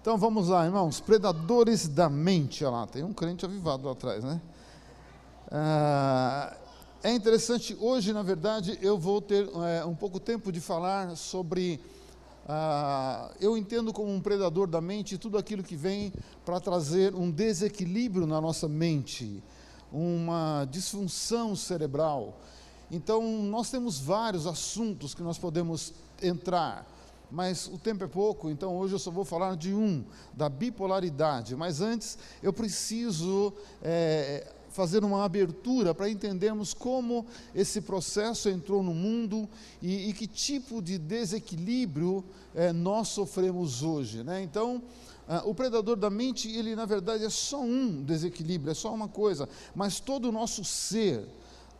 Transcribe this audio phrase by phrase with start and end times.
[0.00, 0.98] Então vamos lá, irmãos.
[0.98, 2.64] Predadores da mente.
[2.64, 4.40] Olha lá, tem um crente avivado lá atrás, né?
[5.50, 6.56] Ah,
[7.02, 11.78] é interessante, hoje, na verdade, eu vou ter é, um pouco tempo de falar sobre.
[12.48, 16.14] Ah, eu entendo como um predador da mente tudo aquilo que vem
[16.46, 19.42] para trazer um desequilíbrio na nossa mente,
[19.92, 22.40] uma disfunção cerebral.
[22.90, 25.92] Então, nós temos vários assuntos que nós podemos
[26.22, 26.86] entrar
[27.30, 30.04] mas o tempo é pouco, então hoje eu só vou falar de um,
[30.34, 31.54] da bipolaridade.
[31.54, 38.94] Mas antes, eu preciso é, fazer uma abertura para entendermos como esse processo entrou no
[38.94, 39.48] mundo
[39.82, 44.22] e, e que tipo de desequilíbrio é, nós sofremos hoje.
[44.22, 44.42] Né?
[44.42, 44.82] Então,
[45.28, 49.06] ah, o predador da mente, ele na verdade é só um desequilíbrio, é só uma
[49.06, 51.24] coisa, mas todo o nosso ser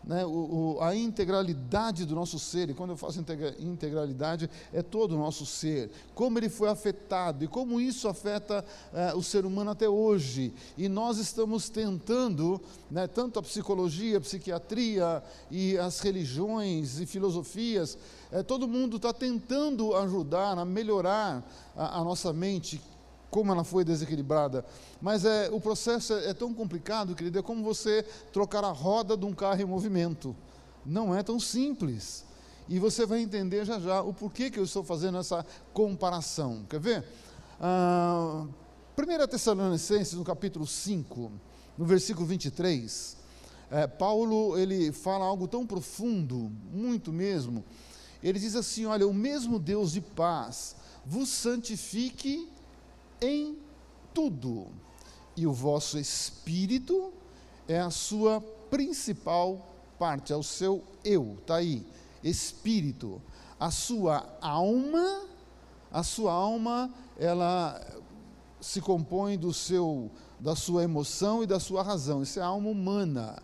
[0.04, 4.82] né, o, o, a integralidade do nosso ser, e quando eu faço integra, integralidade, é
[4.82, 9.44] todo o nosso ser, como ele foi afetado e como isso afeta eh, o ser
[9.44, 10.52] humano até hoje.
[10.76, 17.98] E nós estamos tentando, né, tanto a psicologia, a psiquiatria e as religiões e filosofias,
[18.32, 21.44] eh, todo mundo está tentando ajudar a melhorar
[21.76, 22.80] a, a nossa mente,
[23.30, 24.64] como ela foi desequilibrada.
[25.00, 29.16] Mas é, o processo é, é tão complicado, querido, é como você trocar a roda
[29.16, 30.34] de um carro em movimento.
[30.84, 32.24] Não é tão simples.
[32.68, 36.64] E você vai entender já já o porquê que eu estou fazendo essa comparação.
[36.68, 37.04] Quer ver?
[37.60, 38.46] Ah,
[38.96, 41.32] 1 Tessalonicenses, no capítulo 5,
[41.76, 43.16] no versículo 23,
[43.70, 47.64] é, Paulo ele fala algo tão profundo, muito mesmo.
[48.22, 52.48] Ele diz assim: Olha, o mesmo Deus de paz vos santifique
[53.20, 53.58] em
[54.14, 54.68] tudo,
[55.36, 57.12] e o vosso espírito
[57.68, 58.40] é a sua
[58.70, 59.66] principal
[59.98, 61.86] parte, é o seu eu, está aí,
[62.22, 63.20] espírito.
[63.58, 65.22] A sua alma,
[65.92, 67.80] a sua alma, ela
[68.60, 72.68] se compõe do seu, da sua emoção e da sua razão, isso é a alma
[72.68, 73.42] humana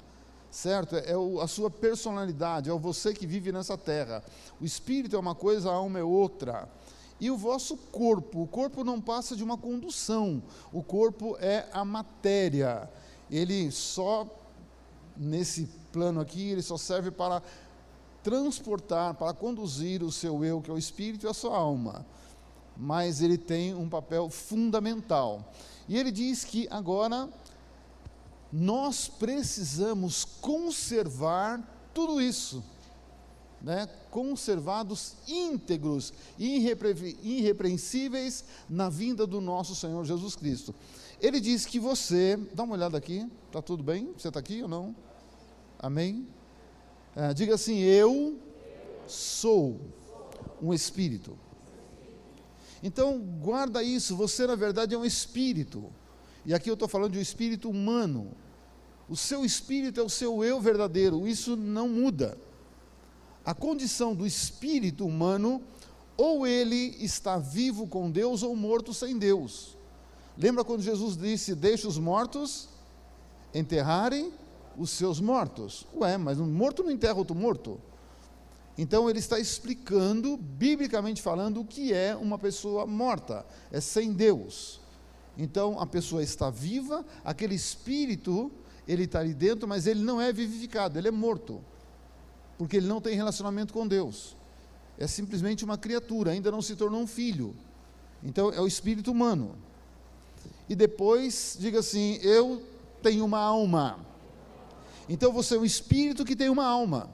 [0.56, 0.96] certo?
[0.96, 4.24] É o, a sua personalidade, é o você que vive nessa terra.
[4.58, 6.66] O espírito é uma coisa, a alma é outra.
[7.18, 11.84] E o vosso corpo, o corpo não passa de uma condução, o corpo é a
[11.84, 12.90] matéria.
[13.30, 14.26] Ele só,
[15.16, 17.42] nesse plano aqui, ele só serve para
[18.22, 22.04] transportar, para conduzir o seu eu, que é o espírito, e a sua alma.
[22.76, 25.52] Mas ele tem um papel fundamental.
[25.88, 27.30] E ele diz que agora
[28.52, 31.62] nós precisamos conservar
[31.94, 32.62] tudo isso
[33.66, 40.72] né, conservados íntegros e irrepre irrepreensíveis na vinda do nosso Senhor Jesus Cristo.
[41.20, 44.12] Ele diz que você, dá uma olhada aqui, está tudo bem?
[44.16, 44.94] Você está aqui ou não?
[45.80, 46.28] Amém?
[47.16, 48.38] É, diga assim: Eu
[49.08, 49.80] sou
[50.62, 51.36] um espírito.
[52.84, 55.92] Então, guarda isso, você na verdade é um espírito.
[56.44, 58.30] E aqui eu estou falando de um espírito humano.
[59.08, 62.45] O seu espírito é o seu eu verdadeiro, isso não muda
[63.46, 65.62] a condição do espírito humano,
[66.16, 69.76] ou ele está vivo com Deus ou morto sem Deus.
[70.36, 72.68] Lembra quando Jesus disse: Deixe os mortos
[73.54, 74.32] enterrarem
[74.76, 75.86] os seus mortos?
[75.94, 77.80] Ué, mas um morto não enterra outro morto.
[78.76, 84.80] Então ele está explicando, biblicamente falando, o que é uma pessoa morta, é sem Deus.
[85.38, 88.50] Então a pessoa está viva, aquele espírito,
[88.88, 91.62] ele está ali dentro, mas ele não é vivificado, ele é morto
[92.58, 94.36] porque ele não tem relacionamento com Deus.
[94.98, 97.54] É simplesmente uma criatura, ainda não se tornou um filho.
[98.22, 99.54] Então é o espírito humano.
[100.68, 102.62] E depois, diga assim: eu
[103.02, 103.98] tenho uma alma.
[105.08, 107.10] Então você é um espírito que tem uma alma.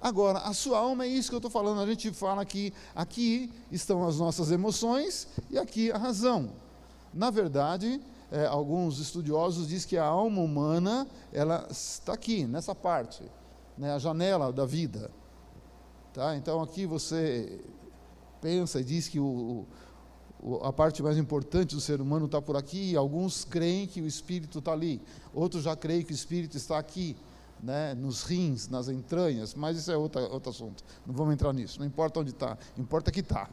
[0.00, 1.80] Agora, a sua alma é isso que eu estou falando.
[1.80, 6.50] A gente fala que aqui estão as nossas emoções e aqui a razão.
[7.12, 8.00] Na verdade,
[8.30, 13.22] é, alguns estudiosos dizem que a alma humana ela está aqui, nessa parte
[13.76, 15.10] né, a janela da vida.
[16.12, 16.36] Tá?
[16.36, 17.60] Então aqui você
[18.40, 19.66] pensa e diz que o,
[20.42, 24.06] o, a parte mais importante do ser humano está por aqui, alguns creem que o
[24.06, 25.00] espírito está ali,
[25.32, 27.16] outros já creem que o espírito está aqui,
[27.62, 31.78] né, nos rins, nas entranhas, mas isso é outro, outro assunto, não vamos entrar nisso,
[31.78, 33.48] não importa onde está, importa que está.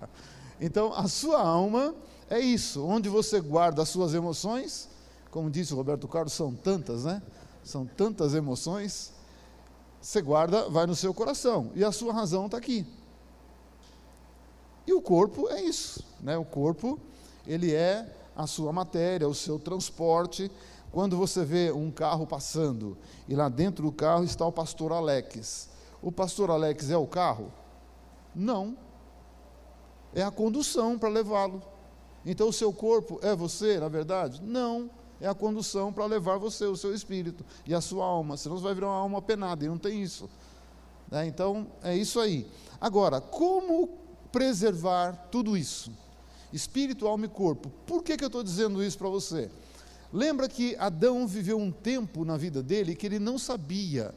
[0.60, 1.94] Então a sua alma
[2.30, 4.90] é isso, onde você guarda as suas emoções,
[5.30, 7.22] como disse o Roberto Carlos, são tantas, né?
[7.64, 9.14] São tantas emoções,
[10.02, 12.86] você guarda, vai no seu coração, e a sua razão está aqui.
[14.88, 16.38] E o corpo é isso, né?
[16.38, 17.00] O corpo,
[17.46, 20.52] ele é a sua matéria, o seu transporte.
[20.92, 22.98] Quando você vê um carro passando
[23.28, 25.70] e lá dentro do carro está o pastor Alex,
[26.02, 27.52] o pastor Alex é o carro?
[28.34, 28.76] Não.
[30.16, 31.62] É a condução para levá-lo.
[32.26, 34.42] Então o seu corpo é você, na verdade?
[34.42, 34.90] Não.
[35.22, 38.38] É a condução para levar você, o seu espírito e a sua alma.
[38.38, 40.30] Senão você vai virar uma alma penada, e não tem isso.
[41.12, 41.28] Né?
[41.28, 42.48] Então, é isso aí.
[42.80, 43.90] Agora, como
[44.32, 45.92] preservar tudo isso?
[46.54, 47.72] Espírito, alma e corpo.
[47.86, 49.50] Por que, que eu estou dizendo isso para você?
[50.12, 54.14] Lembra que Adão viveu um tempo na vida dele que ele não sabia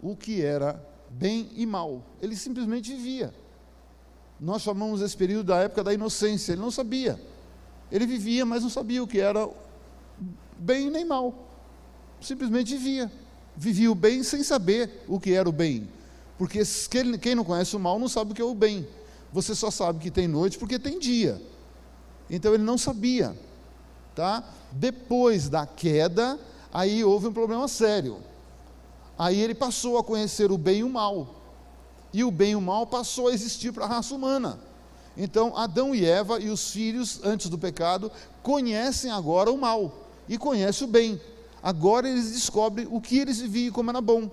[0.00, 2.02] o que era bem e mal.
[2.22, 3.34] Ele simplesmente vivia.
[4.38, 6.52] Nós chamamos esse período da época da inocência.
[6.52, 7.20] Ele não sabia.
[7.90, 9.48] Ele vivia, mas não sabia o que era
[10.58, 11.34] bem nem mal.
[12.20, 13.10] Simplesmente vivia.
[13.56, 15.88] Vivia o bem sem saber o que era o bem.
[16.36, 16.62] Porque
[17.20, 18.86] quem não conhece o mal não sabe o que é o bem.
[19.32, 21.40] Você só sabe que tem noite porque tem dia.
[22.30, 23.36] Então ele não sabia.
[24.14, 24.44] Tá?
[24.72, 26.38] Depois da queda,
[26.72, 28.18] aí houve um problema sério.
[29.18, 31.34] Aí ele passou a conhecer o bem e o mal.
[32.12, 34.58] E o bem e o mal passou a existir para a raça humana.
[35.16, 38.10] Então, Adão e Eva e os filhos, antes do pecado,
[38.40, 41.20] conhecem agora o mal e conhecem o bem.
[41.62, 44.30] Agora eles descobrem o que eles viviam e como era bom.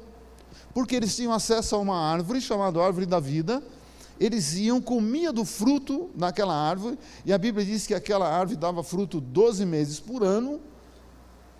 [0.73, 3.63] Porque eles tinham acesso a uma árvore chamada árvore da vida.
[4.19, 8.81] Eles iam, comiam do fruto naquela árvore, e a Bíblia diz que aquela árvore dava
[8.81, 10.61] fruto 12 meses por ano,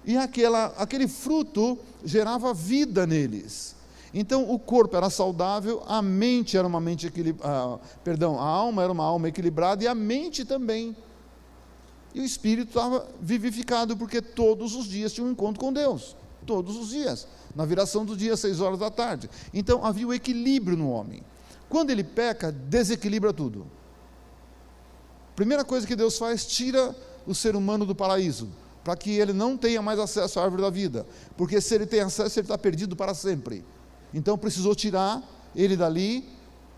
[0.05, 3.75] e aquela, aquele fruto gerava vida neles.
[4.13, 8.91] Então o corpo era saudável, a mente era uma mente equilibrada, perdão, a alma era
[8.91, 10.95] uma alma equilibrada e a mente também.
[12.15, 16.15] E o espírito estava vivificado porque todos os dias tinha um encontro com Deus,
[16.45, 19.29] todos os dias, na viração do dia, seis horas da tarde.
[19.53, 21.21] Então havia o equilíbrio no homem.
[21.67, 23.67] Quando ele peca, desequilibra tudo.
[25.35, 26.95] Primeira coisa que Deus faz, tira
[27.27, 28.47] o ser humano do paraíso
[28.81, 32.01] para que ele não tenha mais acesso à árvore da vida, porque se ele tem
[32.01, 33.65] acesso, ele está perdido para sempre.
[34.13, 35.21] Então precisou tirar
[35.53, 36.29] ele dali,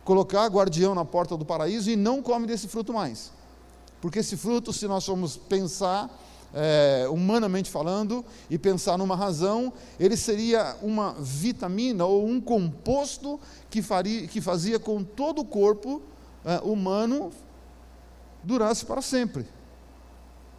[0.04, 3.32] colocar guardião na porta do paraíso e não come desse fruto mais.
[4.02, 6.10] Porque esse fruto, se nós formos pensar,
[6.54, 13.40] é, humanamente falando, e pensar numa razão, ele seria uma vitamina ou um composto
[13.70, 16.02] que, faria, que fazia com todo o corpo
[16.46, 17.32] é, humano
[18.44, 19.46] durasse para sempre.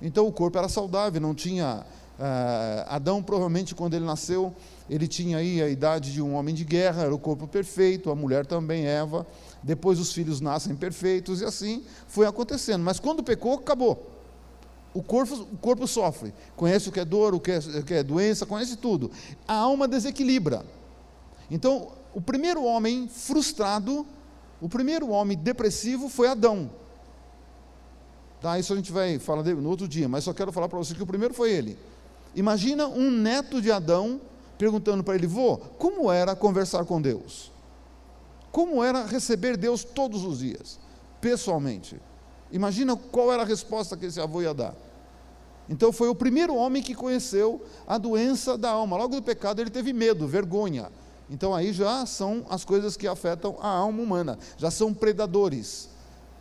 [0.00, 1.84] Então o corpo era saudável, não tinha.
[2.18, 4.52] Uh, Adão, provavelmente, quando ele nasceu,
[4.90, 8.14] ele tinha aí a idade de um homem de guerra, era o corpo perfeito, a
[8.14, 9.24] mulher também, Eva.
[9.62, 12.82] Depois os filhos nascem perfeitos e assim foi acontecendo.
[12.82, 14.14] Mas quando pecou, acabou.
[14.94, 17.94] O corpo, o corpo sofre, conhece o que é dor, o que é, o que
[17.94, 19.10] é doença, conhece tudo.
[19.46, 20.64] A alma desequilibra.
[21.50, 24.06] Então, o primeiro homem frustrado,
[24.60, 26.70] o primeiro homem depressivo foi Adão.
[28.40, 30.94] Tá, isso a gente vai falar no outro dia, mas só quero falar para você
[30.94, 31.76] que o primeiro foi ele.
[32.34, 34.20] Imagina um neto de Adão
[34.56, 37.50] perguntando para ele, vô, como era conversar com Deus?
[38.50, 40.78] Como era receber Deus todos os dias,
[41.20, 42.00] pessoalmente?
[42.50, 44.74] Imagina qual era a resposta que esse avô ia dar.
[45.68, 48.96] Então foi o primeiro homem que conheceu a doença da alma.
[48.96, 50.90] Logo do pecado ele teve medo, vergonha.
[51.28, 55.90] Então aí já são as coisas que afetam a alma humana, já são predadores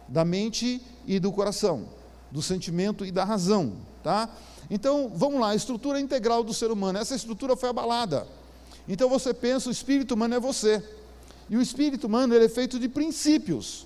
[0.07, 1.89] da mente e do coração,
[2.31, 4.30] do sentimento e da razão, tá?
[4.69, 8.27] Então, vamos lá, a estrutura integral do ser humano, essa estrutura foi abalada.
[8.88, 10.83] Então você pensa, o espírito humano é você.
[11.49, 13.85] E o espírito humano ele é feito de princípios.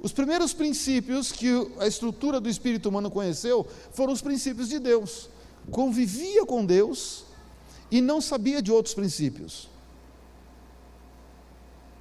[0.00, 5.28] Os primeiros princípios que a estrutura do espírito humano conheceu foram os princípios de Deus.
[5.70, 7.24] Convivia com Deus
[7.90, 9.68] e não sabia de outros princípios.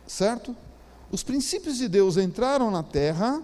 [0.08, 0.56] Certo?
[1.12, 3.42] Os princípios de Deus entraram na terra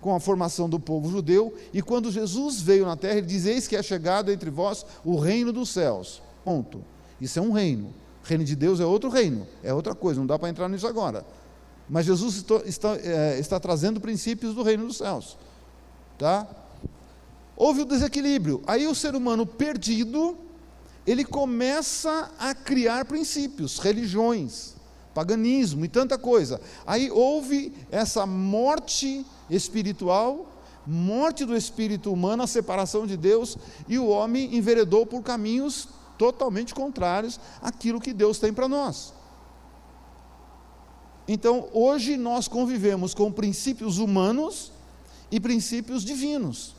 [0.00, 3.68] com a formação do povo judeu, e quando Jesus veio na terra, ele diz: Eis
[3.68, 6.20] que é chegado entre vós o reino dos céus.
[6.44, 6.84] Ponto.
[7.20, 7.94] Isso é um reino.
[8.24, 11.24] Reino de Deus é outro reino, é outra coisa, não dá para entrar nisso agora.
[11.88, 15.36] Mas Jesus está, está, é, está trazendo princípios do reino dos céus.
[16.18, 16.46] Tá?
[17.56, 18.62] Houve o desequilíbrio.
[18.66, 20.36] Aí o ser humano perdido,
[21.06, 24.74] ele começa a criar princípios, religiões
[25.12, 26.60] paganismo e tanta coisa.
[26.86, 30.50] Aí houve essa morte espiritual,
[30.86, 33.56] morte do espírito humano, a separação de Deus,
[33.88, 35.88] e o homem enveredou por caminhos
[36.18, 39.12] totalmente contrários àquilo que Deus tem para nós.
[41.26, 44.72] Então, hoje nós convivemos com princípios humanos
[45.30, 46.74] e princípios divinos.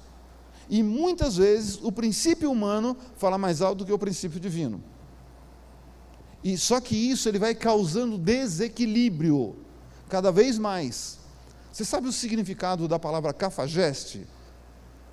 [0.69, 4.81] E muitas vezes o princípio humano fala mais alto do que o princípio divino.
[6.43, 9.55] E só que isso ele vai causando desequilíbrio
[10.09, 11.17] cada vez mais.
[11.71, 14.27] Você sabe o significado da palavra cafajeste?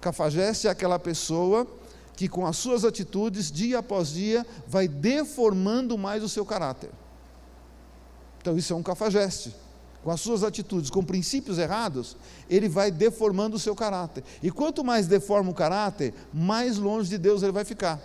[0.00, 1.67] Cafajeste é aquela pessoa
[2.21, 6.91] que com as suas atitudes, dia após dia, vai deformando mais o seu caráter.
[8.43, 9.55] Então isso é um cafajeste.
[10.05, 14.23] com as suas atitudes, com princípios errados, ele vai deformando o seu caráter.
[14.43, 17.99] E quanto mais deforma o caráter, mais longe de Deus ele vai ficar.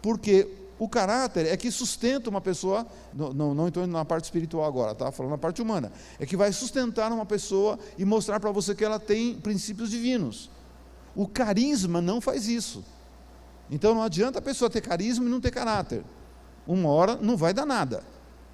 [0.00, 0.48] Porque
[0.78, 5.12] o caráter é que sustenta uma pessoa, não, não, não na parte espiritual agora, tá?
[5.12, 8.84] falando na parte humana, é que vai sustentar uma pessoa e mostrar para você que
[8.84, 10.48] ela tem princípios divinos.
[11.14, 12.82] O carisma não faz isso.
[13.70, 16.04] Então não adianta a pessoa ter carisma e não ter caráter.
[16.66, 18.02] Uma hora não vai dar nada.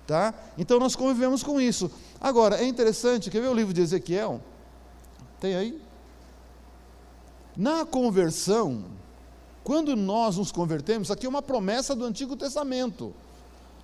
[0.07, 0.35] Tá?
[0.59, 1.91] Então nós convivemos com isso.
[2.21, 4.41] Agora, é interessante, quer ver o livro de Ezequiel?
[5.39, 5.81] Tem aí?
[7.57, 8.85] Na conversão,
[9.63, 13.15] quando nós nos convertemos, aqui é uma promessa do Antigo Testamento.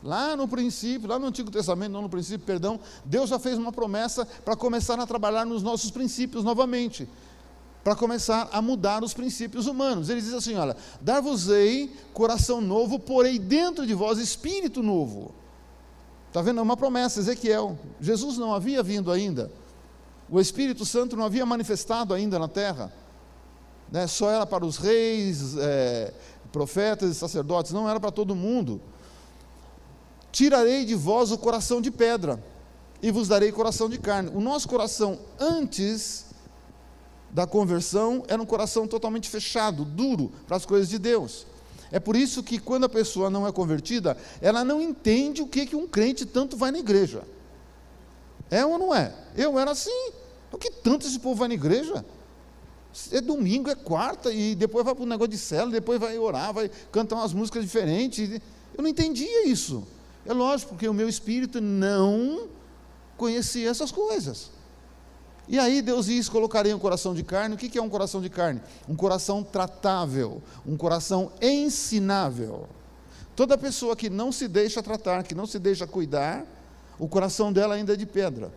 [0.02, 3.73] Lá no princípio, lá no Antigo Testamento, não no princípio, perdão, Deus já fez uma
[3.73, 7.09] promessa para começar a trabalhar nos nossos princípios novamente,
[7.87, 10.11] para começar a mudar os princípios humanos.
[10.11, 15.33] Ele diz assim: olha, dar-vos-ei coração novo, porei dentro de vós espírito novo.
[16.26, 16.59] Está vendo?
[16.59, 17.78] É uma promessa, Ezequiel.
[18.00, 19.52] Jesus não havia vindo ainda.
[20.28, 22.93] O Espírito Santo não havia manifestado ainda na terra.
[23.93, 24.09] Né?
[24.09, 26.12] Só era para os reis, é,
[26.50, 28.81] profetas e sacerdotes, não era para todo mundo.
[30.33, 32.43] Tirarei de vós o coração de pedra
[33.00, 34.33] e vos darei coração de carne.
[34.35, 36.25] O nosso coração antes
[37.37, 41.47] da conversão era um coração totalmente fechado, duro para as coisas de Deus.
[41.93, 45.66] É por isso que quando a pessoa não é convertida, ela não entende o que,
[45.66, 47.25] que um crente tanto vai na igreja.
[48.50, 49.12] É ou não é?
[49.37, 50.12] Eu era assim.
[50.50, 52.02] O que tanto esse povo vai na igreja?
[53.12, 56.55] É domingo, é quarta, e depois vai para o negócio de cela, depois vai orar,
[56.55, 58.40] vai cantar umas músicas diferentes.
[58.75, 59.87] Eu não entendia isso.
[60.25, 62.49] É lógico, porque o meu espírito não
[63.14, 64.56] conhecia essas coisas.
[65.49, 67.55] E aí Deus diz: colocarei um coração de carne.
[67.55, 68.61] O que é um coração de carne?
[68.88, 72.69] Um coração tratável, um coração ensinável.
[73.35, 76.45] Toda pessoa que não se deixa tratar, que não se deixa cuidar,
[76.99, 78.50] o coração dela ainda é de pedra.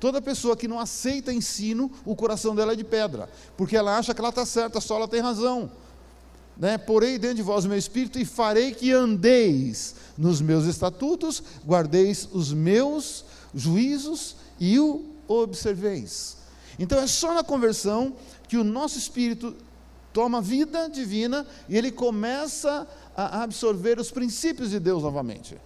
[0.00, 4.12] Toda pessoa que não aceita ensino, o coração dela é de pedra, porque ela acha
[4.12, 5.70] que ela está certa, só ela tem razão.
[6.56, 6.76] Né?
[6.76, 12.28] Porei dentro de vós o meu espírito e farei que andeis nos meus estatutos, guardeis
[12.32, 16.38] os meus juízos e o observeis.
[16.78, 18.14] Então é só na conversão
[18.48, 19.54] que o nosso espírito
[20.12, 22.86] toma vida divina e ele começa
[23.16, 25.56] a absorver os princípios de Deus novamente.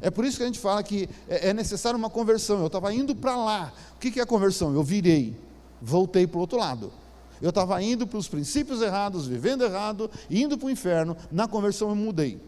[0.00, 2.60] É por isso que a gente fala que é, é necessário uma conversão.
[2.60, 3.72] Eu estava indo para lá.
[3.94, 4.74] O que é a conversão?
[4.74, 5.38] Eu virei,
[5.80, 6.92] voltei para o outro lado.
[7.40, 11.16] Eu estava indo para os princípios errados, vivendo errado, indo para o inferno.
[11.30, 12.40] Na conversão eu mudei.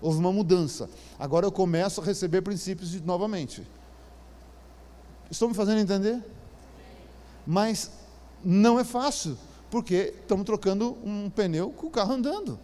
[0.00, 0.88] Houve uma mudança.
[1.18, 3.66] Agora eu começo a receber princípios novamente.
[5.30, 6.22] Estou me fazendo entender?
[7.46, 7.90] Mas
[8.44, 9.36] não é fácil,
[9.70, 12.58] porque estamos trocando um pneu com o carro andando.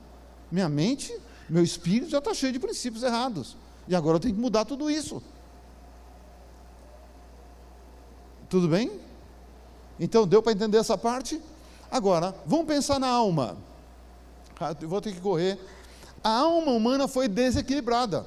[0.51, 1.17] Minha mente,
[1.49, 3.57] meu espírito já está cheio de princípios errados.
[3.87, 5.23] E agora eu tenho que mudar tudo isso.
[8.49, 9.01] Tudo bem?
[9.99, 11.41] Então deu para entender essa parte?
[11.91, 13.57] Agora, vamos pensar na alma.
[14.59, 15.59] Ah, eu vou ter que correr.
[16.23, 18.25] A alma humana foi desequilibrada.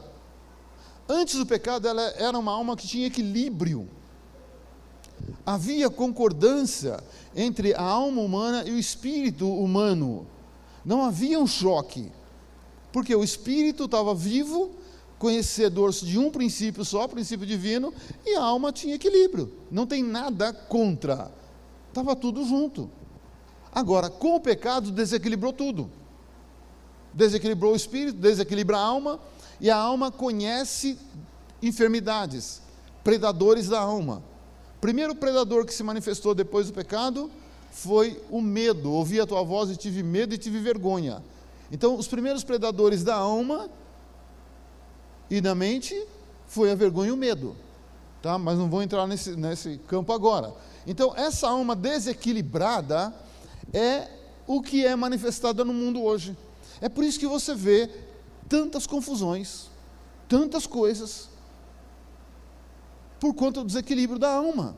[1.10, 3.90] Antes do pecado, ela era uma alma que tinha equilíbrio
[5.48, 7.02] havia concordância
[7.34, 10.28] entre a alma humana e o espírito humano.
[10.84, 12.12] Não havia um choque,
[12.92, 14.72] porque o espírito estava vivo,
[15.18, 17.94] conhecedor de um princípio só, princípio divino,
[18.26, 19.54] e a alma tinha equilíbrio.
[19.72, 21.32] Não tem nada contra.
[21.88, 22.92] Estava tudo junto.
[23.74, 25.90] Agora, com o pecado, desequilibrou tudo.
[27.14, 29.18] Desequilibrou o espírito, desequilibra a alma,
[29.62, 31.00] e a alma conhece
[31.62, 32.62] enfermidades,
[33.02, 34.22] predadores da alma.
[34.88, 37.30] Primeiro predador que se manifestou depois do pecado
[37.72, 38.90] foi o medo.
[38.90, 41.22] Ouvi a tua voz e tive medo e tive vergonha.
[41.70, 43.70] Então, os primeiros predadores da alma
[45.30, 45.94] e da mente
[46.48, 47.54] foi a vergonha e o medo.
[48.22, 48.38] Tá?
[48.38, 50.54] Mas não vou entrar nesse, nesse campo agora.
[50.88, 53.14] Então, essa alma desequilibrada
[53.74, 54.08] é
[54.48, 56.34] o que é manifestada no mundo hoje.
[56.80, 57.90] É por isso que você vê
[58.48, 59.66] tantas confusões,
[60.30, 61.28] tantas coisas,
[63.20, 64.76] por conta do desequilíbrio da alma.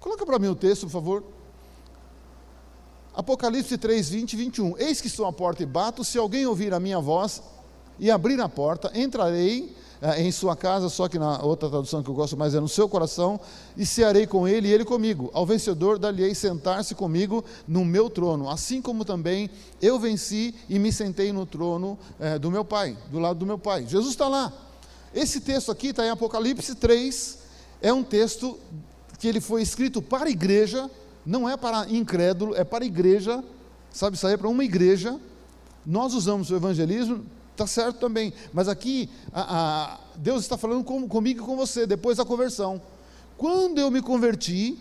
[0.00, 1.24] Coloca para mim o texto, por favor.
[3.14, 4.78] Apocalipse 3, 20 e 21.
[4.78, 7.42] Eis que estou à porta e bato, se alguém ouvir a minha voz
[7.98, 12.08] e abrir a porta, entrarei eh, em sua casa, só que na outra tradução que
[12.08, 13.40] eu gosto mais é no seu coração,
[13.76, 15.30] e cearei com ele e ele comigo.
[15.34, 19.50] Ao vencedor dar-lhe-ei sentar-se comigo no meu trono, assim como também
[19.82, 23.58] eu venci e me sentei no trono eh, do meu pai, do lado do meu
[23.58, 23.84] pai.
[23.86, 24.52] Jesus está lá.
[25.14, 27.38] Esse texto aqui está em Apocalipse 3,
[27.80, 28.58] é um texto
[29.18, 30.90] que ele foi escrito para a igreja,
[31.24, 33.42] não é para incrédulo, é para a igreja,
[33.90, 35.18] sabe, isso aí é para uma igreja.
[35.84, 41.08] Nós usamos o evangelismo, está certo também, mas aqui a, a, Deus está falando com,
[41.08, 42.80] comigo e com você, depois da conversão.
[43.36, 44.78] Quando eu me converti,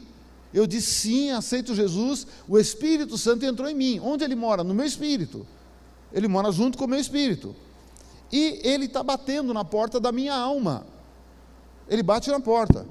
[0.53, 3.99] eu disse sim, aceito Jesus, o Espírito Santo entrou em mim.
[3.99, 4.63] Onde ele mora?
[4.63, 5.45] No meu espírito.
[6.11, 7.55] Ele mora junto com o meu espírito.
[8.31, 10.85] E ele está batendo na porta da minha alma.
[11.87, 12.85] Ele bate na porta.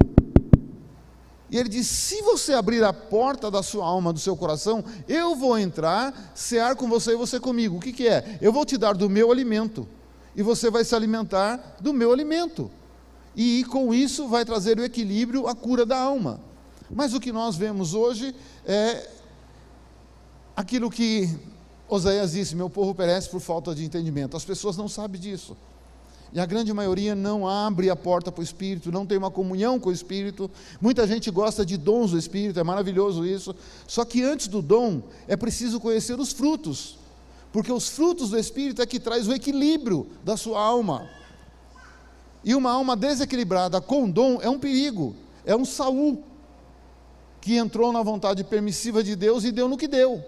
[1.49, 5.35] E ele diz: se você abrir a porta da sua alma, do seu coração, eu
[5.35, 7.77] vou entrar, cear com você e você comigo.
[7.77, 8.37] O que, que é?
[8.41, 9.87] Eu vou te dar do meu alimento.
[10.35, 12.69] E você vai se alimentar do meu alimento.
[13.35, 16.39] E com isso vai trazer o equilíbrio, a cura da alma.
[16.89, 19.09] Mas o que nós vemos hoje é
[20.55, 21.29] aquilo que
[21.89, 24.35] Oséias disse: Meu povo perece por falta de entendimento.
[24.35, 25.55] As pessoas não sabem disso.
[26.33, 29.79] E a grande maioria não abre a porta para o Espírito, não tem uma comunhão
[29.79, 30.51] com o Espírito.
[30.81, 33.55] Muita gente gosta de dons do Espírito, é maravilhoso isso.
[33.87, 36.97] Só que antes do dom, é preciso conhecer os frutos.
[37.53, 41.09] Porque os frutos do Espírito é que traz o equilíbrio da sua alma.
[42.43, 45.15] E uma alma desequilibrada com dom é um perigo,
[45.45, 46.21] é um Saul
[47.39, 50.23] que entrou na vontade permissiva de Deus e deu no que deu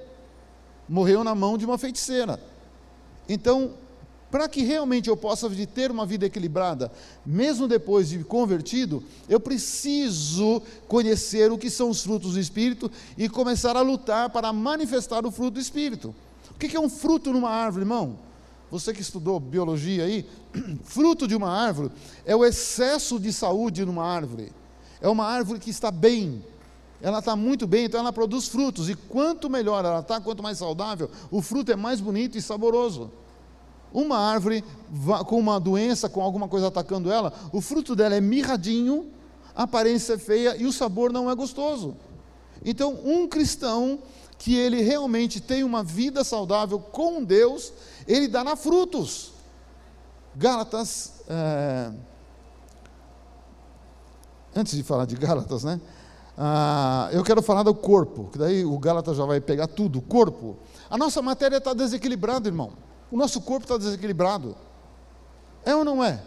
[0.90, 2.40] morreu na mão de uma feiticeira.
[3.28, 3.74] Então,
[4.32, 6.92] para que realmente eu possa ter uma vida equilibrada,
[7.26, 13.28] mesmo depois de convertido, eu preciso conhecer o que são os frutos do Espírito e
[13.28, 16.14] começar a lutar para manifestar o fruto do Espírito.
[16.52, 18.18] O que é um fruto numa árvore, irmão?
[18.70, 20.26] Você que estudou biologia aí,
[20.84, 21.92] fruto de uma árvore
[22.24, 24.52] é o excesso de saúde numa árvore.
[25.02, 26.44] É uma árvore que está bem,
[27.02, 28.90] ela está muito bem, então ela produz frutos.
[28.90, 33.12] E quanto melhor ela está, quanto mais saudável, o fruto é mais bonito e saboroso.
[33.94, 34.64] Uma árvore
[35.26, 39.12] com uma doença, com alguma coisa atacando ela, o fruto dela é mirradinho,
[39.56, 41.96] a aparência é feia e o sabor não é gostoso.
[42.64, 44.00] Então, um cristão
[44.38, 47.74] que ele realmente tem uma vida saudável com Deus,
[48.08, 49.34] ele na frutos.
[50.36, 51.92] Gálatas, é...
[54.56, 55.80] antes de falar de Gálatas, né?
[56.42, 60.02] Ah, eu quero falar do corpo, que daí o Gálatas já vai pegar tudo.
[60.02, 60.56] Corpo.
[60.90, 62.72] A nossa matéria está desequilibrada, irmão.
[63.12, 64.56] O nosso corpo está desequilibrado.
[65.66, 66.24] É ou não é?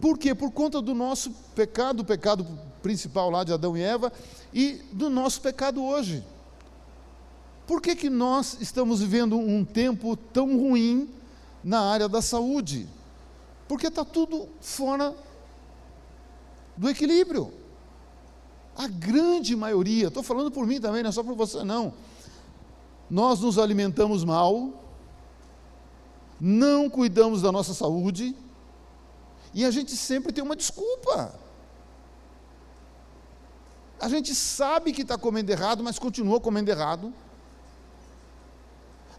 [0.00, 0.36] Por quê?
[0.36, 2.46] Por conta do nosso pecado, o pecado
[2.80, 4.12] principal lá de Adão e Eva,
[4.54, 6.24] e do nosso pecado hoje.
[7.66, 11.10] Por que, que nós estamos vivendo um tempo tão ruim
[11.64, 12.88] na área da saúde?
[13.66, 15.12] Porque está tudo fora
[16.76, 17.61] do equilíbrio.
[18.76, 21.92] A grande maioria, estou falando por mim também, não é só por você não.
[23.10, 24.70] Nós nos alimentamos mal,
[26.40, 28.34] não cuidamos da nossa saúde,
[29.54, 31.34] e a gente sempre tem uma desculpa.
[34.00, 37.12] A gente sabe que está comendo errado, mas continua comendo errado.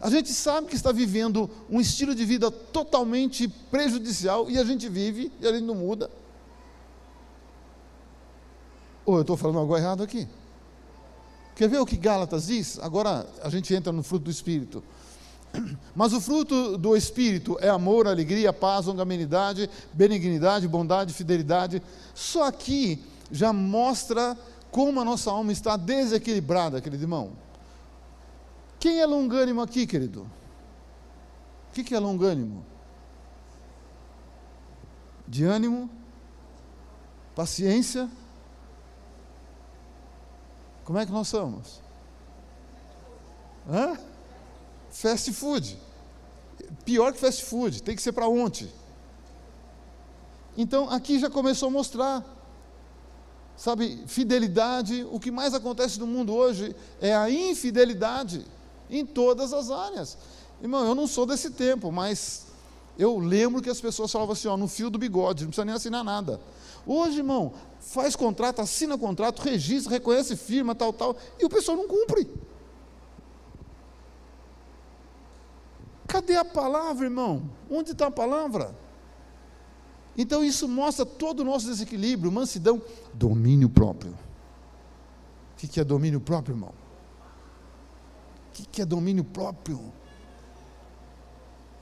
[0.00, 4.86] A gente sabe que está vivendo um estilo de vida totalmente prejudicial e a gente
[4.88, 6.10] vive e a gente não muda.
[9.04, 10.26] Ou eu estou falando algo errado aqui?
[11.54, 12.78] Quer ver o que Gálatas diz?
[12.80, 14.82] Agora a gente entra no fruto do Espírito.
[15.94, 21.82] Mas o fruto do Espírito é amor, alegria, paz, longanimidade, benignidade, bondade, fidelidade.
[22.14, 24.36] Só aqui já mostra
[24.70, 27.32] como a nossa alma está desequilibrada, querido irmão.
[28.80, 30.28] Quem é longânimo aqui, querido?
[31.70, 32.64] O que é longânimo?
[35.26, 35.88] De ânimo,
[37.34, 38.10] paciência,
[40.84, 41.80] como é que nós somos?
[43.68, 43.98] Hã?
[44.90, 45.78] Fast food.
[46.84, 48.70] Pior que fast food, tem que ser para ontem.
[50.56, 52.24] Então aqui já começou a mostrar.
[53.56, 58.44] Sabe, fidelidade, o que mais acontece no mundo hoje é a infidelidade
[58.90, 60.18] em todas as áreas.
[60.60, 62.43] Irmão, eu não sou desse tempo, mas
[62.98, 65.74] eu lembro que as pessoas falavam assim, ó, no fio do bigode, não precisa nem
[65.74, 66.40] assinar nada.
[66.86, 71.88] Hoje, irmão, faz contrato, assina contrato, registra, reconhece firma, tal, tal, e o pessoal não
[71.88, 72.28] cumpre.
[76.06, 77.50] Cadê a palavra, irmão?
[77.68, 78.76] Onde está a palavra?
[80.16, 82.80] Então isso mostra todo o nosso desequilíbrio, mansidão,
[83.12, 84.12] domínio próprio.
[84.12, 86.72] O que é domínio próprio, irmão?
[88.50, 89.92] O que é domínio próprio?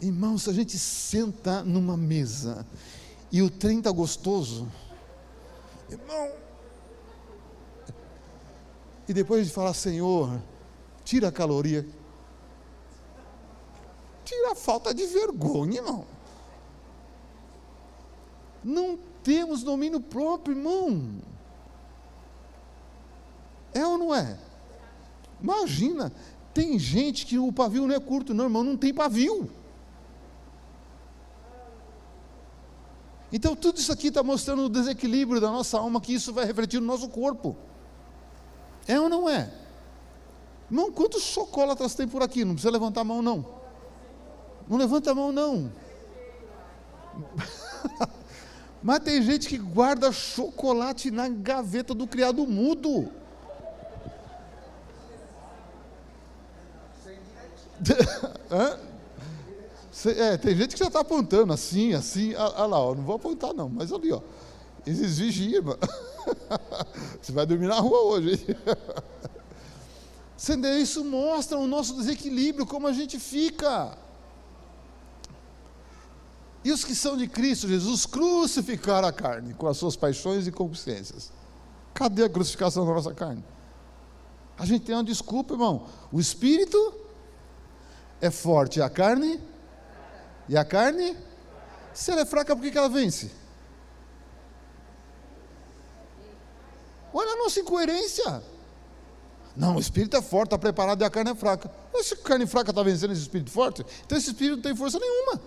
[0.02, 2.66] Irmão, se a gente senta numa mesa
[3.30, 4.68] e o trem está gostoso,
[5.92, 6.32] Irmão.
[9.06, 10.40] E depois de falar, Senhor,
[11.04, 11.86] tira a caloria.
[14.24, 16.06] Tira a falta de vergonha, irmão.
[18.64, 21.20] Não temos domínio próprio, irmão.
[23.74, 24.38] É ou não é?
[25.42, 26.12] Imagina,
[26.54, 29.50] tem gente que o pavio não é curto, não, irmão, não tem pavio.
[33.32, 36.80] Então, tudo isso aqui está mostrando o desequilíbrio da nossa alma, que isso vai refletir
[36.80, 37.56] no nosso corpo.
[38.86, 39.50] É ou não é?
[40.70, 42.44] Irmão, quantos chocolates tem por aqui?
[42.44, 43.46] Não precisa levantar a mão, não.
[44.68, 45.72] Não levanta a mão, não.
[48.82, 53.10] Mas tem gente que guarda chocolate na gaveta do criado mudo.
[60.10, 62.34] é, tem gente que já está apontando assim, assim.
[62.34, 64.20] Olha lá, ó, não vou apontar não, mas ali, ó.
[64.86, 65.62] Eles vigiam,
[67.20, 68.56] Você vai dormir na rua hoje, hein?
[70.82, 73.96] Isso mostra o nosso desequilíbrio, como a gente fica.
[76.64, 80.52] E os que são de Cristo Jesus crucificaram a carne com as suas paixões e
[80.52, 81.32] concupiscências.
[81.94, 83.44] Cadê a crucificação da nossa carne?
[84.58, 85.86] A gente tem uma desculpa, irmão.
[86.10, 86.94] O espírito
[88.20, 89.40] é forte, a carne?
[90.52, 91.16] E a carne?
[91.94, 93.30] Se ela é fraca, por que ela vence?
[97.10, 98.42] Olha a nossa incoerência.
[99.56, 101.70] Não, o espírito é forte, está preparado e a carne é fraca.
[101.90, 104.76] Mas se a carne fraca está vencendo esse espírito forte, então esse espírito não tem
[104.76, 105.40] força nenhuma.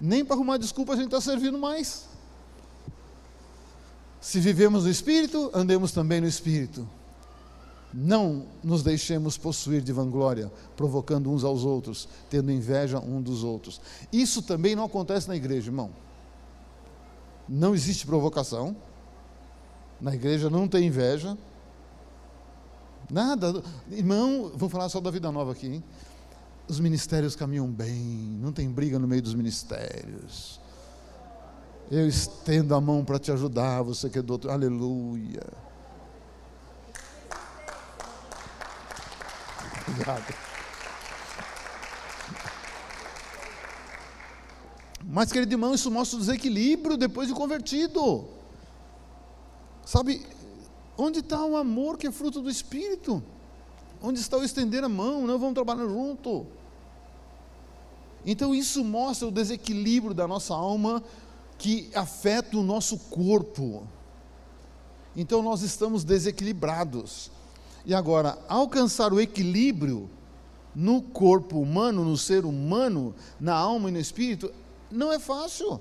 [0.00, 2.08] Nem para arrumar desculpa a gente está servindo mais.
[4.20, 6.88] Se vivemos no Espírito, andemos também no Espírito.
[7.96, 13.80] Não nos deixemos possuir de vanglória, provocando uns aos outros, tendo inveja um dos outros.
[14.12, 15.90] Isso também não acontece na igreja, irmão.
[17.48, 18.76] Não existe provocação.
[20.00, 21.38] Na igreja não tem inveja.
[23.08, 23.62] Nada.
[23.90, 25.84] Irmão, vou falar só da vida nova aqui, hein?
[26.68, 30.60] os ministérios caminham bem, não tem briga no meio dos ministérios.
[31.90, 35.42] Eu estendo a mão para te ajudar, você que é doutor, aleluia.
[39.88, 40.34] Obrigado.
[45.06, 48.26] Mas, querido irmão, isso mostra o desequilíbrio depois de convertido.
[49.84, 50.26] Sabe,
[50.96, 53.22] onde está o amor que é fruto do Espírito?
[54.02, 55.26] Onde está o estender a mão?
[55.26, 56.46] Não vamos trabalhar junto.
[58.26, 61.02] Então isso mostra o desequilíbrio da nossa alma
[61.58, 63.86] que afeta o nosso corpo.
[65.14, 67.30] Então nós estamos desequilibrados.
[67.86, 70.08] E agora, alcançar o equilíbrio
[70.74, 74.52] no corpo humano, no ser humano, na alma e no espírito,
[74.90, 75.80] não é fácil.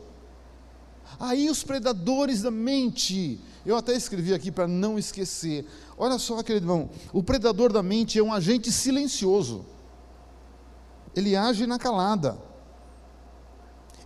[1.19, 5.65] Aí os predadores da mente, eu até escrevi aqui para não esquecer.
[5.97, 9.65] Olha só, querido irmão, o predador da mente é um agente silencioso.
[11.15, 12.37] Ele age na calada.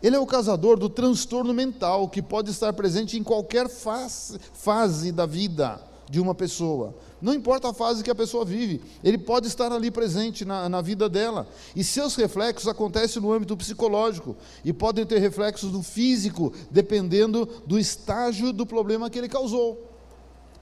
[0.03, 5.12] Ele é o causador do transtorno mental que pode estar presente em qualquer fase, fase
[5.12, 6.96] da vida de uma pessoa.
[7.22, 10.82] Não importa a fase que a pessoa vive, ele pode estar ali presente na, na
[10.82, 11.48] vida dela.
[11.76, 17.78] E seus reflexos acontecem no âmbito psicológico e podem ter reflexos no físico, dependendo do
[17.78, 19.91] estágio do problema que ele causou.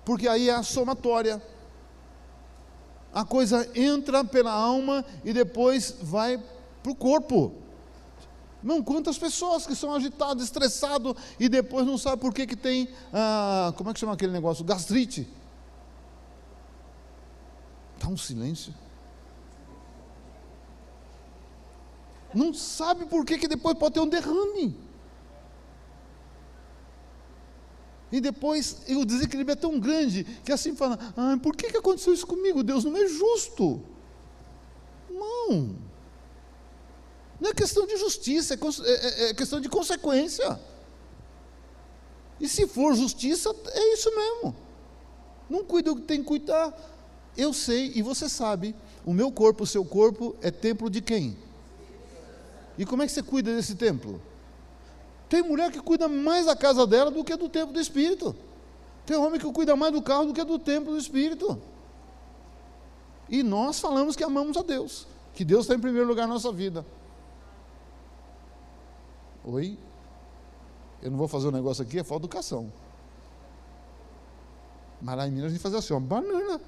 [0.04, 1.42] Porque aí é a somatória.
[3.14, 6.42] A coisa entra pela alma e depois vai
[6.84, 7.65] para o corpo.
[8.66, 12.90] Não, quantas pessoas que são agitadas, estressadas e depois não sabem por que, que tem,
[13.14, 14.66] ah, como é que chama aquele negócio?
[14.66, 15.28] Gastrite.
[17.94, 18.74] Está um silêncio.
[22.34, 24.76] Não sabe por que, que depois pode ter um derrame.
[28.12, 32.16] E depois o desequilíbrio é tão grande que assim fala: ah, por que, que aconteceu
[32.16, 32.64] isso comigo?
[32.64, 33.80] Deus não é justo.
[35.08, 35.85] Não.
[37.40, 40.60] Não é questão de justiça, é, é, é, é questão de consequência.
[42.40, 44.56] E se for justiça, é isso mesmo.
[45.50, 46.74] Não cuida o que tem que cuidar.
[47.38, 51.38] Eu sei e você sabe, o meu corpo, o seu corpo é templo de quem?
[52.78, 54.22] E como é que você cuida desse templo?
[55.28, 58.36] Tem mulher que cuida mais da casa dela do que do templo do Espírito.
[59.06, 61.62] Tem homem que cuida mais do carro do que do templo do Espírito.
[63.30, 66.52] E nós falamos que amamos a Deus, que Deus está em primeiro lugar na nossa
[66.52, 66.86] vida.
[69.46, 69.78] Oi?
[71.02, 72.72] Eu não vou fazer um negócio aqui, é falta educação.
[75.02, 76.60] Mas lá em Minas a gente fazia assim, uma banana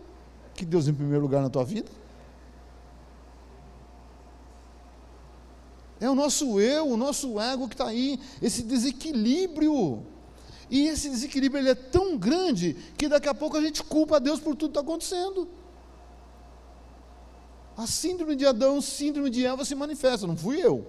[0.54, 1.90] que Deus em primeiro lugar na tua vida?
[6.00, 10.06] É o nosso eu, o nosso ego que está aí, esse desequilíbrio.
[10.70, 14.20] E esse desequilíbrio ele é tão grande que daqui a pouco a gente culpa a
[14.20, 15.48] Deus por tudo que está acontecendo.
[17.76, 20.86] A síndrome de Adão, síndrome de Eva se manifesta, não fui eu.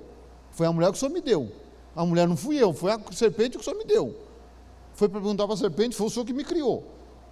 [0.50, 1.50] Foi a mulher que o Senhor me deu.
[1.98, 4.16] A mulher não fui eu, foi a serpente que o Senhor me deu.
[4.94, 6.86] Foi perguntar para a serpente, foi o Senhor que me criou.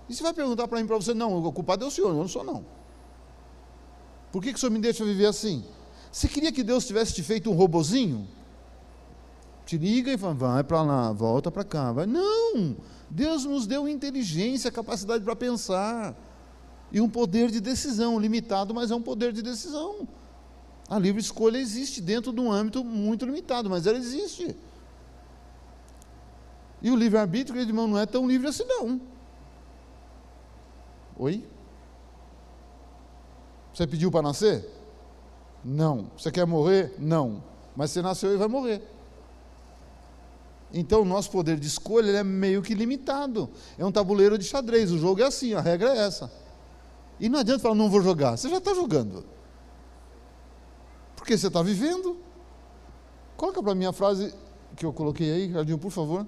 [0.09, 2.16] E você vai perguntar para mim, para você, não, o culpado é o Senhor, eu
[2.16, 2.66] não sou não.
[4.33, 5.64] Por que, que o Senhor me deixa viver assim?
[6.11, 8.26] Você queria que Deus tivesse te feito um robozinho?
[9.64, 11.92] Te liga e fala, vai para lá, volta para cá.
[11.92, 12.07] Vai.
[12.07, 12.76] Não!
[13.09, 16.12] Deus nos deu inteligência, capacidade para pensar.
[16.90, 20.09] E um poder de decisão, limitado, mas é um poder de decisão.
[20.88, 24.57] A livre escolha existe dentro de um âmbito muito limitado, mas ela existe.
[26.81, 29.01] E o livre-arbítrio, irmão, não é tão livre assim, não.
[31.18, 31.44] Oi?
[33.75, 34.64] Você pediu para nascer?
[35.64, 36.11] Não.
[36.16, 36.94] Você quer morrer?
[36.99, 37.42] Não.
[37.75, 38.81] Mas você nasceu e vai morrer.
[40.72, 43.51] Então, o nosso poder de escolha é meio que limitado.
[43.77, 44.92] É um tabuleiro de xadrez.
[44.92, 46.31] O jogo é assim, a regra é essa.
[47.18, 48.37] E não adianta falar, não vou jogar.
[48.37, 49.25] Você já está jogando.
[51.27, 52.17] Porque você está vivendo.
[53.37, 54.33] Coloca para mim a frase
[54.77, 56.25] que eu coloquei aí, Ricardinho, por favor.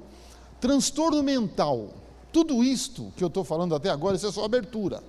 [0.61, 1.91] Transtorno mental.
[2.33, 5.01] Tudo isto que eu estou falando até agora, isso é só abertura.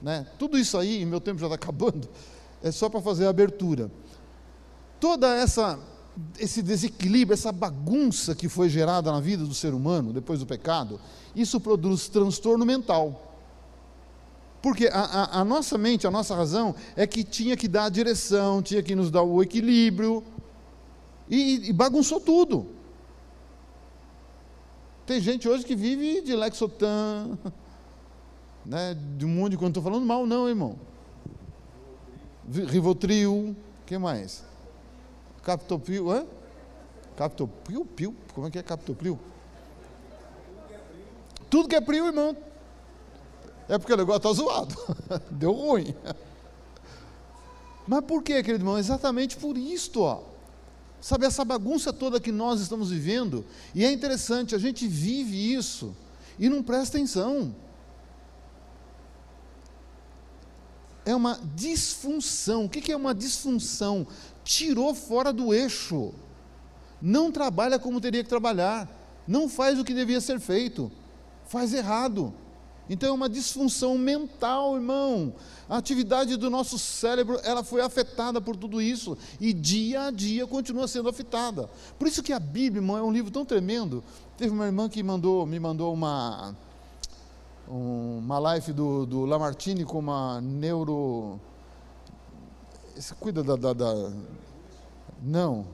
[0.00, 0.24] Né?
[0.38, 2.08] Tudo isso aí, meu tempo já está acabando,
[2.62, 3.90] é só para fazer a abertura.
[5.00, 5.76] Toda essa
[6.38, 11.00] esse desequilíbrio, essa bagunça que foi gerada na vida do ser humano depois do pecado,
[11.34, 13.35] isso produz transtorno mental.
[14.66, 17.88] Porque a, a, a, nossa mente, a nossa razão, é que tinha que dar a
[17.88, 20.24] direção, tinha que nos dar o equilíbrio,
[21.30, 22.66] e, e bagunçou tudo.
[25.06, 27.38] Tem gente hoje que vive de Lexotan,
[28.66, 30.76] né, de um monte de quando estou falando mal, não, irmão.
[32.52, 33.54] Rivotril,
[33.86, 34.42] que mais?
[35.44, 36.26] Captopril, hã?
[37.16, 38.16] Captopril, pil?
[38.34, 39.16] Como é que é captopril?
[41.48, 42.36] Tudo que é pril, irmão.
[43.68, 44.74] É porque o negócio está zoado.
[45.30, 45.94] Deu ruim.
[47.86, 48.78] Mas por quê, querido irmão?
[48.78, 50.22] Exatamente por isto, ó.
[51.00, 55.94] Sabe, essa bagunça toda que nós estamos vivendo, e é interessante, a gente vive isso
[56.38, 57.54] e não presta atenção.
[61.04, 62.64] É uma disfunção.
[62.64, 64.06] O que é uma disfunção?
[64.42, 66.12] Tirou fora do eixo.
[67.00, 68.90] Não trabalha como teria que trabalhar.
[69.28, 70.90] Não faz o que devia ser feito.
[71.46, 72.34] Faz errado.
[72.88, 75.34] Então é uma disfunção mental, irmão.
[75.68, 80.46] A atividade do nosso cérebro, ela foi afetada por tudo isso e dia a dia
[80.46, 81.68] continua sendo afetada.
[81.98, 84.04] Por isso que a Bíblia, irmão, é um livro tão tremendo.
[84.36, 86.54] Teve uma irmã que mandou, me mandou uma
[87.68, 91.40] uma live do, do Lamartine com uma neuro
[92.94, 94.12] você cuida da, da, da
[95.20, 95.66] não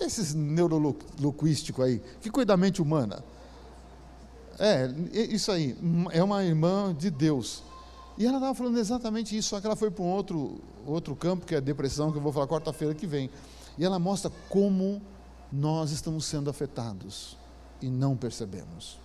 [0.00, 3.22] esses neuroloquísticos aí que cuida da mente humana
[4.64, 5.76] é, isso aí,
[6.12, 7.64] é uma irmã de Deus.
[8.16, 11.44] E ela estava falando exatamente isso, só que ela foi para um outro, outro campo,
[11.44, 13.28] que é a depressão, que eu vou falar quarta-feira que vem.
[13.76, 15.02] E ela mostra como
[15.50, 17.36] nós estamos sendo afetados
[17.80, 19.00] e não percebemos.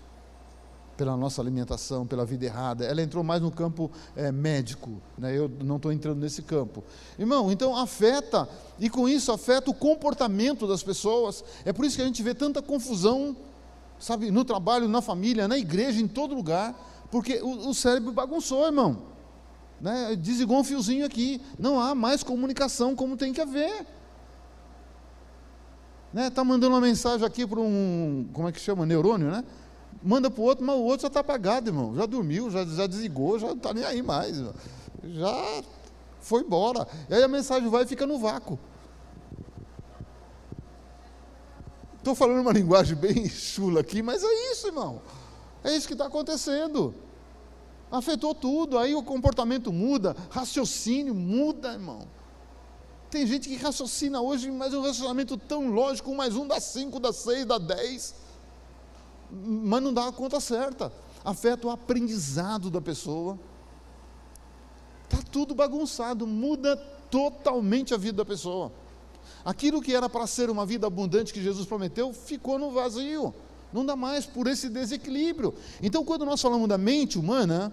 [0.95, 2.85] Pela nossa alimentação, pela vida errada.
[2.85, 5.35] Ela entrou mais no campo é, médico, né?
[5.35, 6.83] eu não estou entrando nesse campo.
[7.17, 11.43] Irmão, então afeta, e com isso afeta o comportamento das pessoas.
[11.65, 13.35] É por isso que a gente vê tanta confusão
[13.99, 16.75] sabe, no trabalho, na família, na igreja, em todo lugar,
[17.11, 18.97] porque o, o cérebro bagunçou, irmão.
[19.79, 20.15] Né?
[20.15, 23.85] Desligou um fiozinho aqui, não há mais comunicação como tem que haver.
[26.11, 26.29] Né?
[26.29, 29.43] Tá mandando uma mensagem aqui para um, como é que chama, neurônio, né?
[30.03, 31.95] Manda para o outro, mas o outro já está apagado, irmão.
[31.95, 34.37] Já dormiu, já, já desligou, já não está nem aí mais.
[34.37, 34.53] Irmão.
[35.05, 35.63] Já
[36.21, 36.87] foi embora.
[37.09, 38.59] E aí a mensagem vai e fica no vácuo.
[42.07, 45.01] Estou falando uma linguagem bem chula aqui, mas é isso, irmão.
[45.61, 46.95] É isso que está acontecendo.
[47.91, 52.07] Afetou tudo, aí o comportamento muda, raciocínio muda, irmão.
[53.11, 56.97] Tem gente que raciocina hoje, mas um raciocínio tão lógico, um mais um dá cinco,
[56.97, 58.15] dá seis, dá dez,
[59.29, 60.93] mas não dá a conta certa.
[61.25, 63.37] Afeta o aprendizado da pessoa.
[65.09, 66.77] Está tudo bagunçado, muda
[67.11, 68.71] totalmente a vida da pessoa.
[69.47, 73.33] Aquilo que era para ser uma vida abundante que Jesus prometeu, ficou no vazio.
[73.71, 75.53] Não dá mais por esse desequilíbrio.
[75.81, 77.71] Então, quando nós falamos da mente humana,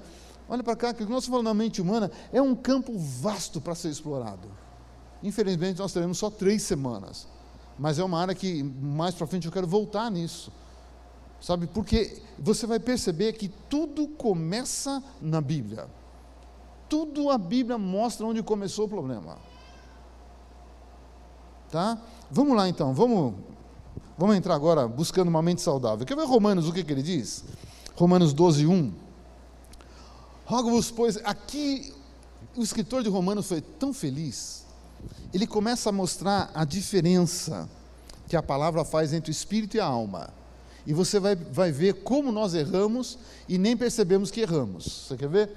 [0.49, 3.89] olha para cá, que nós falamos da mente humana é um campo vasto para ser
[3.89, 4.47] explorado.
[5.21, 7.27] Infelizmente, nós teremos só três semanas.
[7.77, 10.53] Mas é uma área que mais para frente eu quero voltar nisso.
[11.41, 15.89] Sabe, porque você vai perceber que tudo começa na Bíblia.
[16.89, 19.39] Tudo a Bíblia mostra onde começou o problema.
[21.75, 21.99] Tá?
[22.31, 23.35] Vamos lá então, vamos,
[24.17, 26.07] vamos entrar agora buscando uma mente saudável.
[26.07, 27.43] Quer ver Romanos, o que, que ele diz?
[27.97, 28.93] Romanos 12, 1.
[30.47, 31.93] Rogo-vos, pois, aqui
[32.57, 34.65] o escritor de Romanos foi tão feliz,
[35.33, 37.69] ele começa a mostrar a diferença
[38.29, 40.33] que a palavra faz entre o espírito e a alma.
[40.87, 45.09] E você vai, vai ver como nós erramos e nem percebemos que erramos.
[45.09, 45.51] Você quer ver?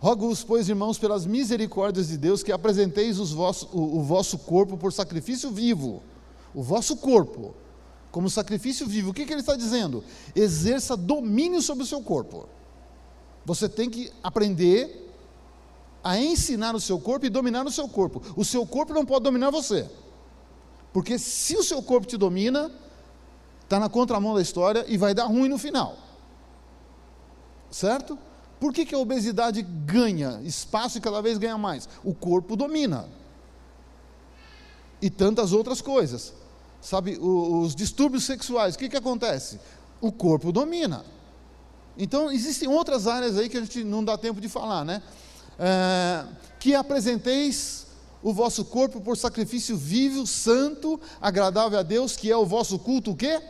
[0.00, 4.94] Rogo-vos, pois, irmãos, pelas misericórdias de Deus, que apresenteis vosso, o, o, vosso corpo por
[4.94, 6.02] sacrifício vivo,
[6.54, 7.54] o vosso corpo,
[8.10, 9.10] como sacrifício vivo.
[9.10, 10.02] O que, que ele está dizendo?
[10.34, 12.48] Exerça domínio sobre o seu corpo.
[13.44, 15.12] Você tem que aprender
[16.02, 18.22] a ensinar o seu corpo e dominar o seu corpo.
[18.34, 19.86] O seu corpo não pode dominar você.
[20.94, 22.72] Porque se o seu corpo te domina,
[23.64, 25.94] está na contramão da história e vai dar ruim no final.
[27.70, 28.18] Certo?
[28.60, 31.88] Por que, que a obesidade ganha espaço e cada vez ganha mais?
[32.04, 33.08] O corpo domina.
[35.00, 36.34] E tantas outras coisas.
[36.82, 39.58] Sabe, os distúrbios sexuais, o que, que acontece?
[40.00, 41.04] O corpo domina.
[41.96, 45.02] Então, existem outras áreas aí que a gente não dá tempo de falar, né?
[45.58, 46.24] É,
[46.58, 47.86] que apresenteis
[48.22, 53.12] o vosso corpo por sacrifício vivo, santo, agradável a Deus, que é o vosso culto
[53.12, 53.40] o quê?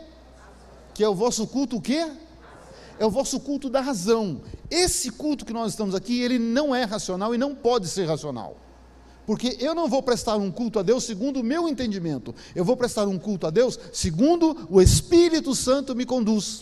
[0.93, 2.09] Que é o vosso culto o quê?
[3.01, 4.41] É o vosso culto da razão.
[4.69, 8.55] Esse culto que nós estamos aqui, ele não é racional e não pode ser racional.
[9.25, 12.77] Porque eu não vou prestar um culto a Deus segundo o meu entendimento, eu vou
[12.77, 16.61] prestar um culto a Deus segundo o Espírito Santo me conduz.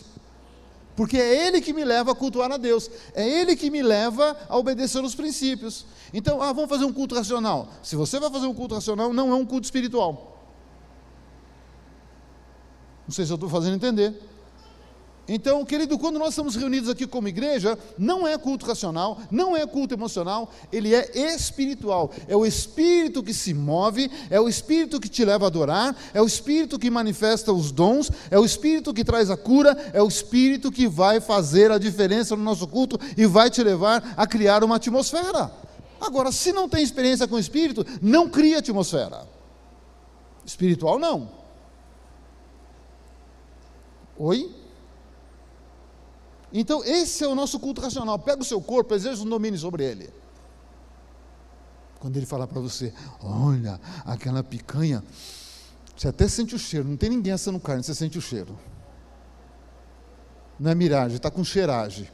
[0.95, 4.37] Porque é Ele que me leva a cultuar a Deus, é Ele que me leva
[4.47, 5.85] a obedecer os princípios.
[6.13, 7.67] Então, ah, vamos fazer um culto racional.
[7.83, 10.39] Se você vai fazer um culto racional, não é um culto espiritual.
[13.05, 14.29] Não sei se eu estou fazendo entender.
[15.31, 19.63] Então, querido, quando nós estamos reunidos aqui como igreja, não é culto racional, não é
[19.67, 22.11] culto emocional, ele é espiritual.
[22.27, 26.21] É o espírito que se move, é o espírito que te leva a adorar, é
[26.21, 30.07] o espírito que manifesta os dons, é o espírito que traz a cura, é o
[30.07, 34.63] espírito que vai fazer a diferença no nosso culto e vai te levar a criar
[34.63, 35.51] uma atmosfera.
[36.01, 39.27] Agora, se não tem experiência com o espírito, não cria atmosfera.
[40.43, 41.29] Espiritual não.
[44.17, 44.58] Oi?
[46.51, 48.17] Então, esse é o nosso culto racional.
[48.17, 50.09] Pega o seu corpo, exerce um domínio sobre ele.
[51.99, 55.03] Quando ele falar para você, olha, aquela picanha,
[55.95, 58.57] você até sente o cheiro, não tem ninguém assando carne, você sente o cheiro.
[60.57, 62.09] Não é miragem, está com cheiragem.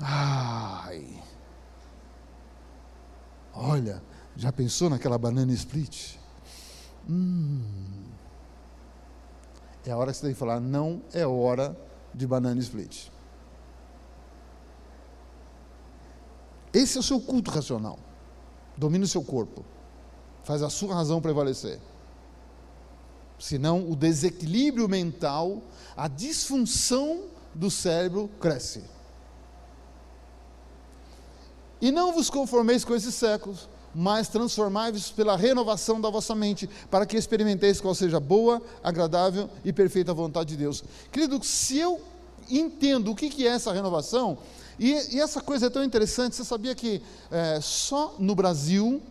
[0.00, 1.22] Ai.
[3.52, 4.02] Olha,
[4.36, 6.16] já pensou naquela banana split?
[7.08, 7.62] Hum.
[9.84, 11.76] É a hora que você tem que falar, não é hora
[12.14, 13.08] de banana split.
[16.72, 17.98] Esse é o seu culto racional.
[18.76, 19.64] Domina o seu corpo.
[20.44, 21.80] Faz a sua razão prevalecer.
[23.38, 25.62] Senão, o desequilíbrio mental,
[25.96, 28.84] a disfunção do cérebro cresce.
[31.80, 37.06] E não vos conformeis com esses séculos, mas transformai-vos pela renovação da vossa mente, para
[37.06, 40.84] que experimenteis qual seja boa, agradável e perfeita vontade de Deus.
[41.10, 42.00] Querido, se eu
[42.48, 44.38] entendo o que é essa renovação,
[44.78, 49.02] e, e essa coisa é tão interessante, você sabia que é, só no Brasil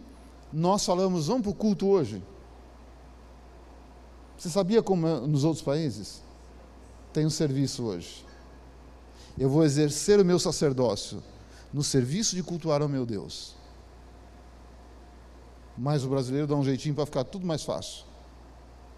[0.51, 2.23] nós falamos, vamos para o culto hoje?
[4.35, 6.23] Você sabia como é nos outros países?
[7.13, 8.25] Tem um serviço hoje.
[9.37, 11.21] Eu vou exercer o meu sacerdócio
[11.71, 13.53] no serviço de cultuar ao meu Deus.
[15.77, 18.05] Mas o brasileiro dá um jeitinho para ficar tudo mais fácil.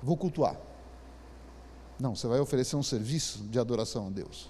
[0.01, 0.57] Vou cultuar.
[2.01, 4.49] Não, você vai oferecer um serviço de adoração a Deus.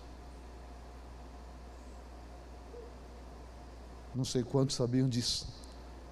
[4.16, 5.46] Não sei quantos sabiam disso.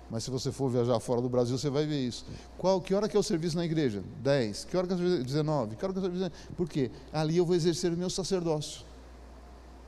[0.10, 2.25] Mas se você for viajar fora do Brasil, você vai ver isso.
[2.58, 4.04] Qual, que hora que é o serviço na igreja?
[4.21, 4.65] 10.
[4.65, 5.23] Que hora que é o serviço?
[5.23, 5.75] 19.
[5.78, 6.32] Que hora que é o serviço?
[6.58, 6.91] Por quê?
[7.13, 8.82] Ali eu vou exercer o meu sacerdócio.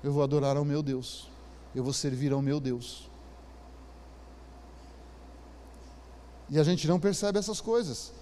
[0.01, 1.27] Eu vou adorar ao meu Deus.
[1.75, 3.09] Eu vou servir ao meu Deus.
[6.49, 8.13] E a gente não percebe essas coisas.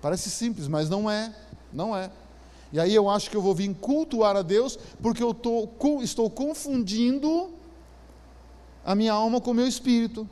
[0.00, 1.34] Parece simples, mas não é.
[1.72, 2.12] Não é.
[2.72, 5.68] E aí eu acho que eu vou vir cultuar a Deus, porque eu tô,
[6.02, 7.50] estou confundindo
[8.84, 10.28] a minha alma com o meu espírito.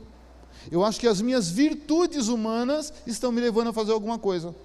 [0.71, 4.55] Eu acho que as minhas virtudes humanas estão me levando a fazer alguma coisa.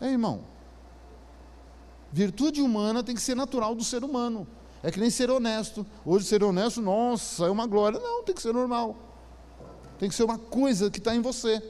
[0.00, 0.40] É, irmão.
[2.12, 4.46] Virtude humana tem que ser natural do ser humano.
[4.82, 5.84] É que nem ser honesto.
[6.04, 7.98] Hoje, ser honesto, nossa, é uma glória.
[7.98, 8.96] Não, tem que ser normal.
[9.98, 11.62] Tem que ser uma coisa que está em você.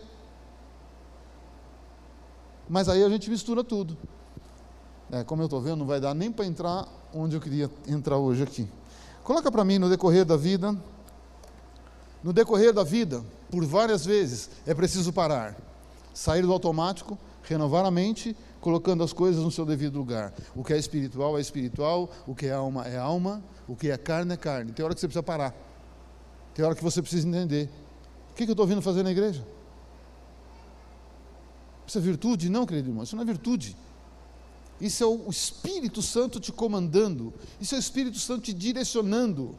[2.68, 3.96] Mas aí a gente mistura tudo.
[5.14, 8.18] É, como eu estou vendo, não vai dar nem para entrar onde eu queria entrar
[8.18, 8.68] hoje aqui.
[9.22, 10.76] Coloca para mim no decorrer da vida,
[12.20, 15.56] no decorrer da vida, por várias vezes, é preciso parar,
[16.12, 20.34] sair do automático, renovar a mente, colocando as coisas no seu devido lugar.
[20.52, 23.96] O que é espiritual é espiritual, o que é alma é alma, o que é
[23.96, 24.72] carne é carne.
[24.72, 25.54] Tem hora que você precisa parar,
[26.52, 27.70] tem hora que você precisa entender.
[28.32, 29.46] O que, eu estou vindo fazer na igreja?
[31.86, 32.48] Isso é virtude?
[32.48, 33.76] Não, querido irmão, isso não é virtude.
[34.80, 39.56] Isso é o Espírito Santo te comandando, isso é o Espírito Santo te direcionando.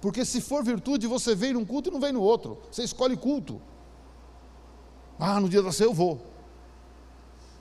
[0.00, 2.58] Porque se for virtude, você vem num culto e não vem no outro.
[2.70, 3.60] Você escolhe culto.
[5.18, 6.24] Ah, no dia da ceia eu vou.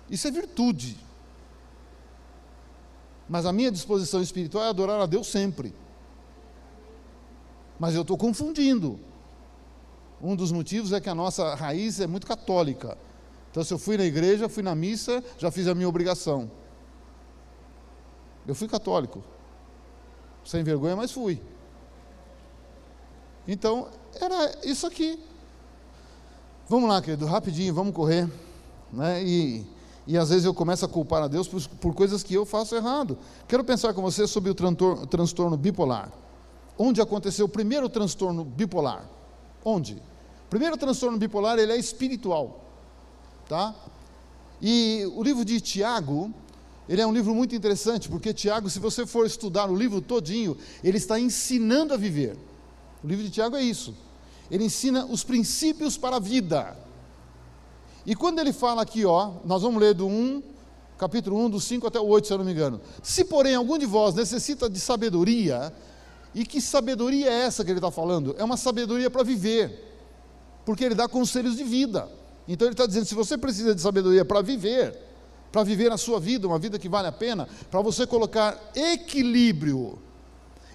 [0.10, 0.98] Isso é virtude.
[3.28, 5.74] Mas a minha disposição espiritual é adorar a Deus sempre.
[7.80, 9.00] Mas eu estou confundindo.
[10.22, 12.98] Um dos motivos é que a nossa raiz é muito católica.
[13.52, 16.50] Então, se eu fui na igreja, fui na missa, já fiz a minha obrigação.
[18.48, 19.22] Eu fui católico.
[20.46, 21.42] Sem vergonha, mas fui.
[23.48, 23.90] Então,
[24.20, 25.20] era isso aqui.
[26.70, 28.30] Vamos lá, querido, rapidinho, vamos correr.
[28.92, 29.24] Né?
[29.24, 29.66] E,
[30.06, 32.76] e às vezes eu começo a culpar a Deus por, por coisas que eu faço
[32.76, 33.18] errado.
[33.48, 36.12] Quero pensar com você sobre o transtorno, transtorno bipolar.
[36.78, 39.10] Onde aconteceu o primeiro transtorno bipolar?
[39.64, 39.94] Onde?
[40.46, 42.62] O primeiro transtorno bipolar ele é espiritual,
[43.50, 43.76] tá?
[44.62, 46.34] E o livro de Tiago,
[46.88, 50.58] ele é um livro muito interessante, porque Tiago, se você for estudar o livro todinho,
[50.84, 52.38] ele está ensinando a viver.
[53.04, 53.94] O livro de Tiago é isso.
[54.50, 56.78] Ele ensina os princípios para a vida.
[58.06, 60.42] E quando ele fala aqui, ó, nós vamos ler do 1,
[60.98, 62.80] capítulo 1, do 5 até o 8, se eu não me engano.
[63.04, 65.74] Se, porém, algum de vós necessita de sabedoria,
[66.34, 68.34] e que sabedoria é essa que ele está falando?
[68.38, 69.84] É uma sabedoria para viver,
[70.66, 72.10] porque ele dá conselhos de vida.
[72.48, 75.07] Então ele está dizendo: se você precisa de sabedoria para viver,
[75.52, 80.00] para viver a sua vida, uma vida que vale a pena, para você colocar equilíbrio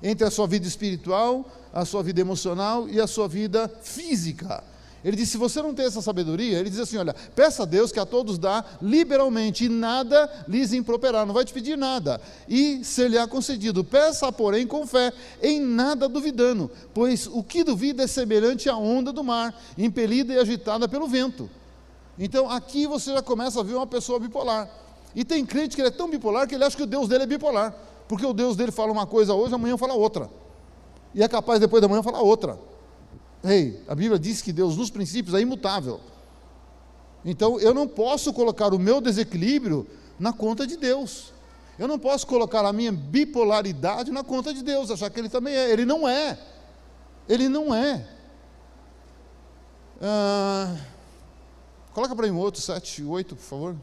[0.02, 4.64] entre a sua vida espiritual, a sua vida emocional e a sua vida física.
[5.04, 7.90] Ele diz: se você não tem essa sabedoria, ele diz assim: olha, peça a Deus
[7.90, 12.84] que a todos dá liberalmente, e nada lhes improperá, não vai te pedir nada, e
[12.84, 13.82] ser-lhe-á concedido.
[13.82, 15.12] Peça, porém, com fé,
[15.42, 20.38] em nada duvidando, pois o que duvida é semelhante à onda do mar, impelida e
[20.38, 21.50] agitada pelo vento.
[22.18, 24.68] Então aqui você já começa a ver uma pessoa bipolar.
[25.14, 27.24] E tem crente que ele é tão bipolar que ele acha que o Deus dele
[27.24, 27.74] é bipolar,
[28.08, 30.30] porque o Deus dele fala uma coisa hoje, amanhã fala outra,
[31.14, 32.58] e é capaz depois da manhã falar outra.
[33.44, 36.00] Ei, a Bíblia diz que Deus, nos princípios, é imutável.
[37.24, 39.86] Então, eu não posso colocar o meu desequilíbrio
[40.18, 41.32] na conta de Deus.
[41.78, 45.54] Eu não posso colocar a minha bipolaridade na conta de Deus, achar que Ele também
[45.54, 45.70] é.
[45.70, 46.38] Ele não é.
[47.28, 48.06] Ele não é.
[50.00, 50.76] Ah,
[51.94, 53.76] coloca para mim outro, 7, 8, por favor.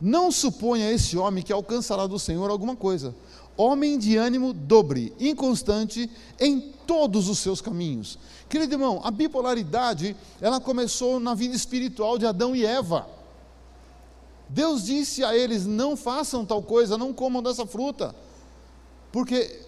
[0.00, 3.14] Não suponha esse homem que alcançará do Senhor alguma coisa
[3.60, 8.18] homem de ânimo dobre, inconstante em todos os seus caminhos.
[8.48, 13.06] Querido irmão, a bipolaridade, ela começou na vida espiritual de Adão e Eva.
[14.48, 18.14] Deus disse a eles: não façam tal coisa, não comam dessa fruta,
[19.12, 19.60] porque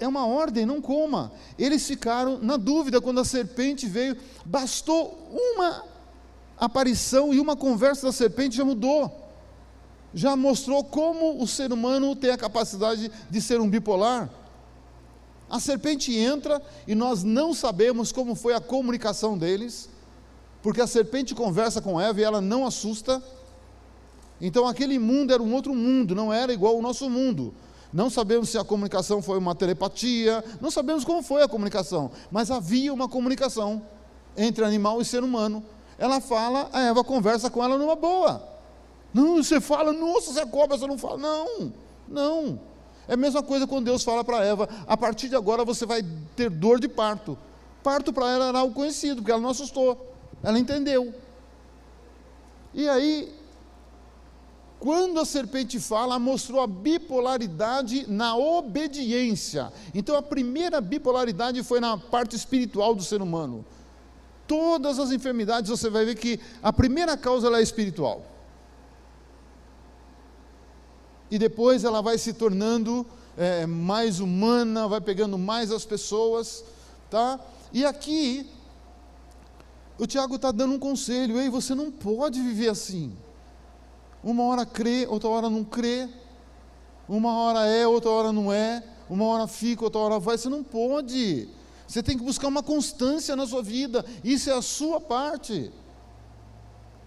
[0.00, 1.30] é uma ordem, não coma.
[1.58, 5.84] Eles ficaram na dúvida quando a serpente veio, bastou uma
[6.58, 9.20] aparição e uma conversa da serpente já mudou
[10.12, 14.28] já mostrou como o ser humano tem a capacidade de ser um bipolar.
[15.48, 19.88] A serpente entra e nós não sabemos como foi a comunicação deles,
[20.62, 23.22] porque a serpente conversa com Eva e ela não assusta.
[24.40, 27.54] Então aquele mundo era um outro mundo, não era igual ao nosso mundo.
[27.92, 32.50] Não sabemos se a comunicação foi uma telepatia, não sabemos como foi a comunicação, mas
[32.50, 33.82] havia uma comunicação
[34.36, 35.64] entre animal e ser humano.
[35.98, 38.48] Ela fala, a Eva conversa com ela numa boa.
[39.12, 41.18] Não, você fala, nossa, você é cobra, você não fala.
[41.18, 41.72] Não,
[42.08, 42.60] não.
[43.08, 46.00] É a mesma coisa quando Deus fala para Eva: a partir de agora você vai
[46.36, 47.36] ter dor de parto.
[47.82, 51.12] Parto para ela era algo conhecido, porque ela não assustou, ela entendeu.
[52.72, 53.34] E aí,
[54.80, 59.72] quando a serpente fala, mostrou a bipolaridade na obediência.
[59.94, 63.64] Então, a primeira bipolaridade foi na parte espiritual do ser humano.
[64.48, 68.24] Todas as enfermidades você vai ver que a primeira causa é espiritual
[71.30, 73.06] e depois ela vai se tornando
[73.36, 76.64] é, mais humana, vai pegando mais as pessoas,
[77.08, 77.38] tá?
[77.72, 78.50] E aqui
[79.96, 83.16] o Tiago está dando um conselho: ei, você não pode viver assim.
[84.22, 86.08] Uma hora crê, outra hora não crê.
[87.08, 88.82] Uma hora é, outra hora não é.
[89.08, 90.36] Uma hora fica, outra hora vai.
[90.36, 91.48] Você não pode.
[91.86, 94.04] Você tem que buscar uma constância na sua vida.
[94.22, 95.72] Isso é a sua parte.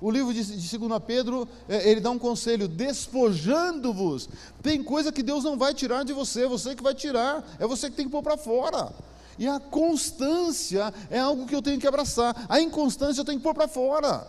[0.02, 4.28] O livro de, de 2 Pedro, é, ele dá um conselho: despojando-vos.
[4.62, 7.90] Tem coisa que Deus não vai tirar de você, você que vai tirar, é você
[7.90, 8.94] que tem que pôr para fora.
[9.40, 13.44] E a constância é algo que eu tenho que abraçar, a inconstância eu tenho que
[13.44, 14.28] pôr para fora.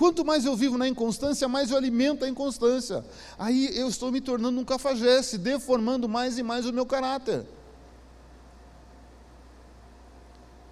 [0.00, 3.04] Quanto mais eu vivo na inconstância, mais eu alimento a inconstância.
[3.38, 7.46] Aí eu estou me tornando um cafajeste, deformando mais e mais o meu caráter.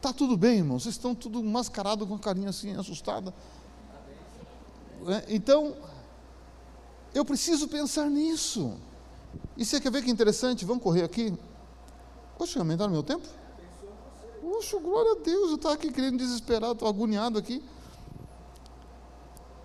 [0.00, 0.78] Tá tudo bem, irmão?
[0.78, 3.34] Vocês estão tudo mascarado com a carinha assim, assustada.
[5.02, 5.22] Né?
[5.28, 5.76] Então,
[7.14, 8.78] eu preciso pensar nisso.
[9.58, 10.64] E você quer ver que interessante?
[10.64, 11.36] Vamos correr aqui.
[12.38, 13.28] Poxa, aumentaram meu tempo?
[14.40, 17.62] Poxa, glória a Deus, eu estava aqui querendo desesperado, estou agoniado aqui.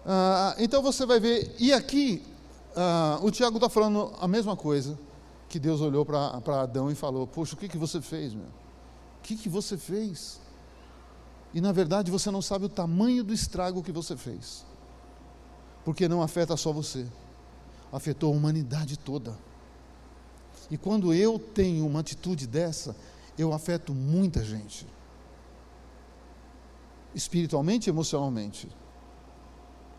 [0.06, 2.24] Ah, então você vai ver, e aqui,
[2.76, 4.97] ah, o Tiago está falando a mesma coisa
[5.47, 8.47] que Deus olhou para Adão e falou: Poxa, o que, que você fez, meu?
[8.47, 10.41] O que, que você fez?
[11.54, 14.66] E na verdade você não sabe o tamanho do estrago que você fez,
[15.86, 17.06] porque não afeta só você,
[17.91, 19.38] afetou a humanidade toda.
[20.72, 22.95] E quando eu tenho uma atitude dessa,
[23.38, 24.88] eu afeto muita gente,
[27.14, 28.68] espiritualmente e emocionalmente.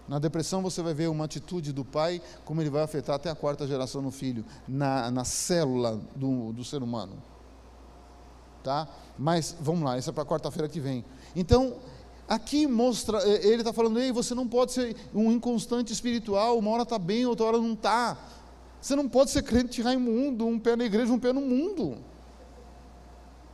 [0.06, 3.34] Na depressão você vai ver uma atitude do pai, como ele vai afetar até a
[3.34, 7.22] quarta geração no filho, na, na célula do, do ser humano.
[8.62, 8.88] Tá?
[9.18, 11.04] Mas vamos lá, isso é para quarta-feira que vem.
[11.34, 11.76] Então,
[12.28, 16.70] aqui mostra, eh, ele está falando, ei, você não pode ser um inconstante espiritual, uma
[16.70, 18.18] hora está bem, outra hora não está.
[18.80, 21.96] Você não pode ser crente Raimundo, um pé na igreja, um pé no mundo.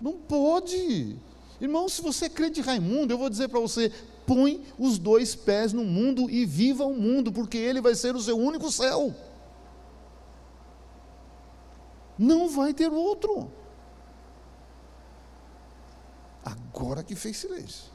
[0.01, 1.17] Não pode.
[1.61, 3.93] Irmão, se você é crente Raimundo, eu vou dizer para você:
[4.31, 8.21] põe os dois pés no mundo e viva o mundo, porque ele vai ser o
[8.21, 9.13] seu único céu.
[12.17, 13.51] Não vai ter outro.
[16.45, 17.91] Agora que fez silêncio.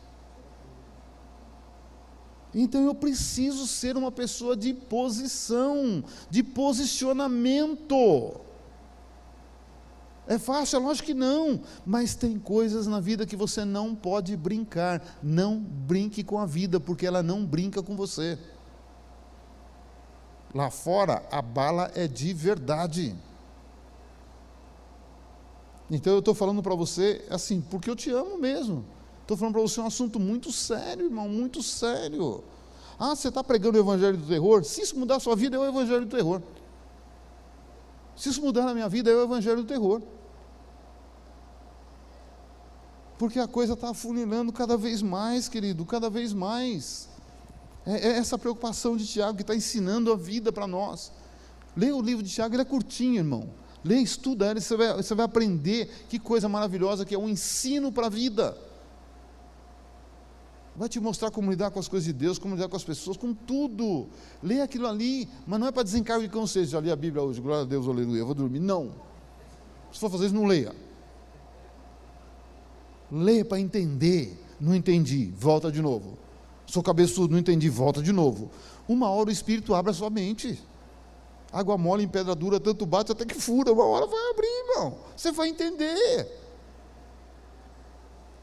[2.54, 8.42] Então eu preciso ser uma pessoa de posição, de posicionamento.
[10.28, 10.78] É fácil?
[10.78, 11.62] É lógico que não.
[11.86, 15.20] Mas tem coisas na vida que você não pode brincar.
[15.22, 18.38] Não brinque com a vida, porque ela não brinca com você.
[20.54, 23.16] Lá fora, a bala é de verdade.
[25.92, 28.86] Então eu estou falando para você assim, porque eu te amo mesmo.
[29.22, 32.44] Estou falando para você um assunto muito sério, irmão, muito sério.
[32.98, 34.64] Ah, você está pregando o evangelho do terror?
[34.64, 36.42] Se isso mudar a sua vida, é o evangelho do terror.
[38.16, 40.02] Se isso mudar na minha vida, é o evangelho do terror.
[43.18, 47.10] Porque a coisa está afunilando cada vez mais, querido, cada vez mais.
[47.86, 51.12] É, é essa preocupação de Tiago que está ensinando a vida para nós.
[51.76, 53.50] Leia o livro de Tiago, ele é curtinho, irmão.
[53.84, 57.92] Leia, estuda ele, você vai, você vai aprender que coisa maravilhosa que é um ensino
[57.92, 58.58] para a vida.
[60.76, 63.16] Vai te mostrar como lidar com as coisas de Deus, como lidar com as pessoas,
[63.16, 64.08] com tudo.
[64.44, 66.72] Leia aquilo ali, mas não é para desencargo de consciência.
[66.72, 68.60] Já li a Bíblia hoje, glória a Deus, aleluia, eu vou dormir.
[68.60, 68.92] Não.
[69.92, 70.76] Se for fazer isso, não leia.
[73.10, 74.38] Leia para entender.
[74.60, 76.18] Não entendi, volta de novo.
[76.66, 78.50] Sou cabeçudo, não entendi, volta de novo.
[78.88, 80.62] Uma hora o Espírito abre a sua mente.
[81.52, 83.72] Água mole em pedra dura, tanto bate até que fura.
[83.72, 84.98] Uma hora vai abrir, irmão.
[85.16, 86.45] Você vai entender.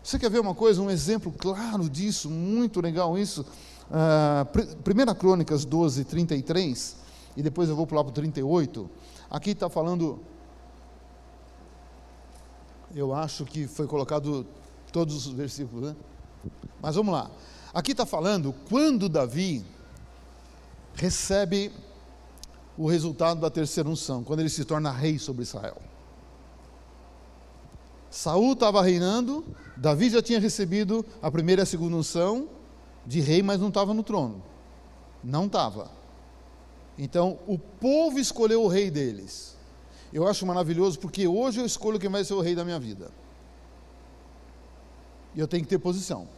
[0.02, 3.46] Você quer ver uma coisa, um exemplo claro disso, muito legal isso?
[3.90, 6.96] Uh, 1 Crônicas 12, 33,
[7.36, 8.90] e depois eu vou pular para o 38.
[9.30, 10.20] Aqui está falando
[12.94, 14.46] eu acho que foi colocado
[14.92, 15.96] todos os versículos, né?
[16.80, 17.30] Mas vamos lá.
[17.72, 19.64] Aqui está falando quando Davi
[20.94, 21.72] recebe
[22.76, 25.80] o resultado da terceira unção, quando ele se torna rei sobre Israel.
[28.12, 29.44] Saul estava reinando,
[29.76, 32.48] Davi já tinha recebido a primeira e a segunda unção
[33.04, 34.40] de rei, mas não estava no trono.
[35.24, 35.90] Não estava.
[36.96, 39.52] Então, o povo escolheu o rei deles
[40.12, 43.10] eu acho maravilhoso porque hoje eu escolho quem vai ser o rei da minha vida.
[45.34, 46.28] E eu tenho que ter posição.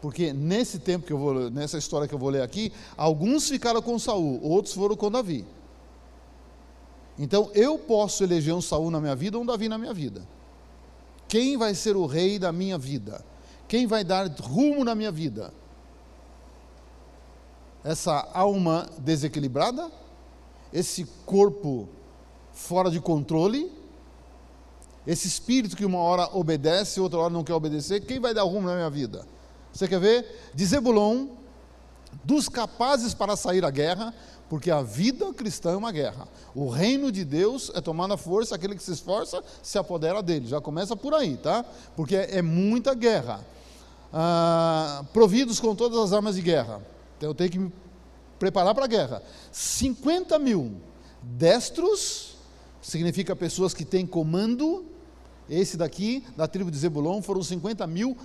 [0.00, 3.82] Porque nesse tempo que eu vou, nessa história que eu vou ler aqui, alguns ficaram
[3.82, 5.44] com Saul, outros foram com Davi.
[7.18, 10.26] Então eu posso eleger um Saul na minha vida ou um Davi na minha vida.
[11.34, 13.24] Quem vai ser o rei da minha vida?
[13.66, 15.52] Quem vai dar rumo na minha vida?
[17.82, 19.90] Essa alma desequilibrada?
[20.72, 21.88] Esse corpo
[22.52, 23.68] fora de controle,
[25.04, 28.68] esse espírito que uma hora obedece, outra hora não quer obedecer, quem vai dar rumo
[28.68, 29.26] na minha vida?
[29.72, 30.52] Você quer ver?
[30.54, 31.30] De Zebulon,
[32.22, 34.14] dos capazes para sair à guerra,
[34.48, 36.28] porque a vida cristã é uma guerra.
[36.54, 40.46] O reino de Deus é tomar a força, aquele que se esforça se apodera dele.
[40.46, 41.64] Já começa por aí, tá?
[41.96, 43.44] Porque é, é muita guerra.
[44.12, 46.80] Ah, providos com todas as armas de guerra.
[47.16, 47.72] Então eu tenho que me
[48.38, 49.22] preparar para a guerra.
[49.50, 50.76] 50 mil
[51.22, 52.36] destros
[52.80, 54.84] significa pessoas que têm comando.
[55.48, 58.16] Esse daqui, da tribo de Zebulon, foram 50 mil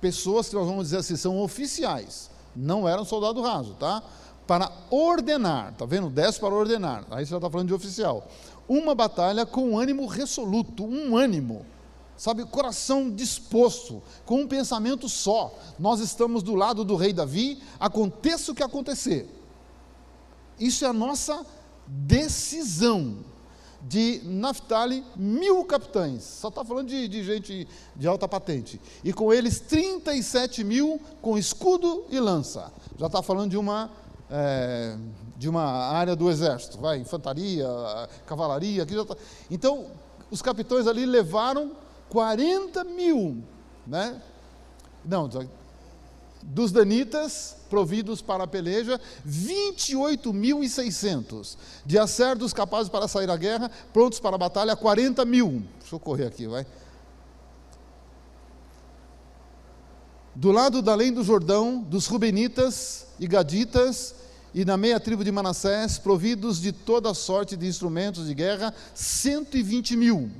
[0.00, 2.30] pessoas que nós vamos dizer assim, são oficiais.
[2.54, 4.02] Não eram soldado raso, tá?
[4.46, 6.08] Para ordenar, tá vendo?
[6.08, 7.04] 10 para ordenar.
[7.10, 8.26] Aí você já está falando de oficial.
[8.68, 11.64] Uma batalha com ânimo resoluto, um ânimo
[12.16, 15.54] sabe, coração disposto, com um pensamento só.
[15.78, 19.28] Nós estamos do lado do rei Davi, aconteça o que acontecer.
[20.58, 21.44] Isso é a nossa
[21.86, 23.18] decisão
[23.82, 29.32] de Naphtali mil capitães, só está falando de, de, gente de alta patente, e com
[29.32, 33.90] eles 37 mil com escudo e lança, já está falando de uma
[34.30, 34.96] é,
[35.36, 37.66] de uma área do exército, vai, infantaria,
[38.26, 38.86] cavalaria.
[39.50, 39.86] Então,
[40.30, 41.72] os capitões ali levaram
[42.08, 43.42] 40 mil,
[43.86, 44.20] né?
[45.04, 45.28] Não,
[46.42, 51.56] dos danitas providos para a peleja, 28.600.
[51.84, 55.64] De acertos capazes para sair à guerra, prontos para a batalha, 40 mil.
[55.80, 56.64] Deixa eu correr aqui, vai.
[60.36, 64.14] Do lado da além do Jordão, dos Rubenitas e Gaditas,
[64.52, 69.96] e na meia tribo de Manassés, providos de toda sorte de instrumentos de guerra, 120
[69.96, 70.30] mil.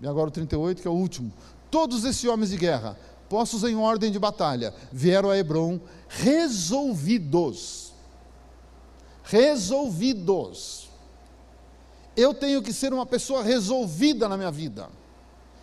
[0.00, 1.32] E agora o 38, que é o último.
[1.72, 2.96] Todos esses homens de guerra,
[3.28, 7.92] postos em ordem de batalha, vieram a Hebron resolvidos.
[9.24, 10.88] Resolvidos.
[12.16, 14.88] Eu tenho que ser uma pessoa resolvida na minha vida.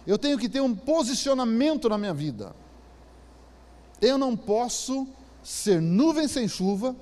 [0.05, 2.53] Eu tenho que ter um posicionamento na minha vida.
[4.01, 5.07] Eu não posso
[5.43, 6.95] ser nuvem sem chuva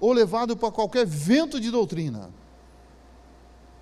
[0.00, 2.30] ou levado para qualquer vento de doutrina.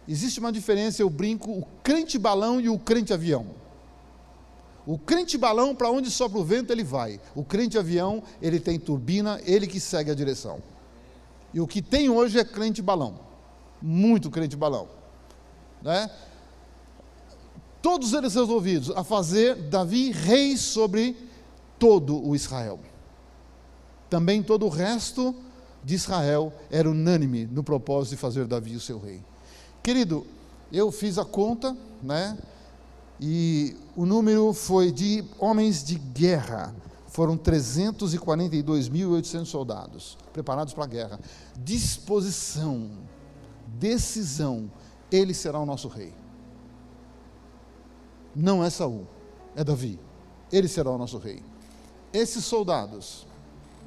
[0.07, 3.47] Existe uma diferença, eu brinco, o crente balão e o crente avião.
[4.87, 7.19] O crente balão, para onde sopra o vento, ele vai.
[7.35, 10.63] O crente avião, ele tem turbina, ele que segue a direção.
[11.55, 13.19] E o que tem hoje é crente balão.
[13.81, 14.89] Muito crente balão.
[15.81, 16.11] Né?
[17.81, 21.17] Todos eles resolvidos a fazer Davi rei sobre
[21.85, 22.81] todo o Israel.
[24.09, 25.35] Também todo o resto
[25.85, 29.23] de Israel era unânime no propósito de fazer Davi o seu rei.
[29.83, 30.27] Querido,
[30.73, 32.39] eu fiz a conta, né?
[33.21, 36.75] E o número foi de homens de guerra.
[37.09, 41.21] Foram 342.800 soldados preparados para a guerra.
[41.55, 42.93] Disposição,
[43.79, 44.71] decisão,
[45.13, 46.15] ele será o nosso rei.
[48.35, 49.07] Não é Saul,
[49.55, 50.01] é Davi.
[50.51, 51.43] Ele será o nosso rei.
[52.15, 53.27] Esses soldados,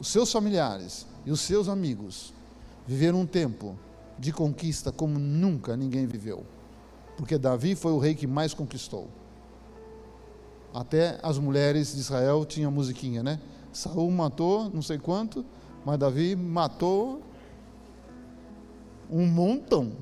[0.02, 2.34] os seus familiares e os seus amigos
[2.86, 3.80] viveram um tempo
[4.20, 6.46] de conquista como nunca ninguém viveu.
[7.16, 9.08] Porque Davi foi o rei que mais conquistou.
[10.74, 13.40] Até as mulheres de Israel tinham musiquinha, né?
[13.72, 15.46] Saul matou não sei quanto,
[15.86, 17.22] mas Davi matou
[19.10, 19.94] um montão.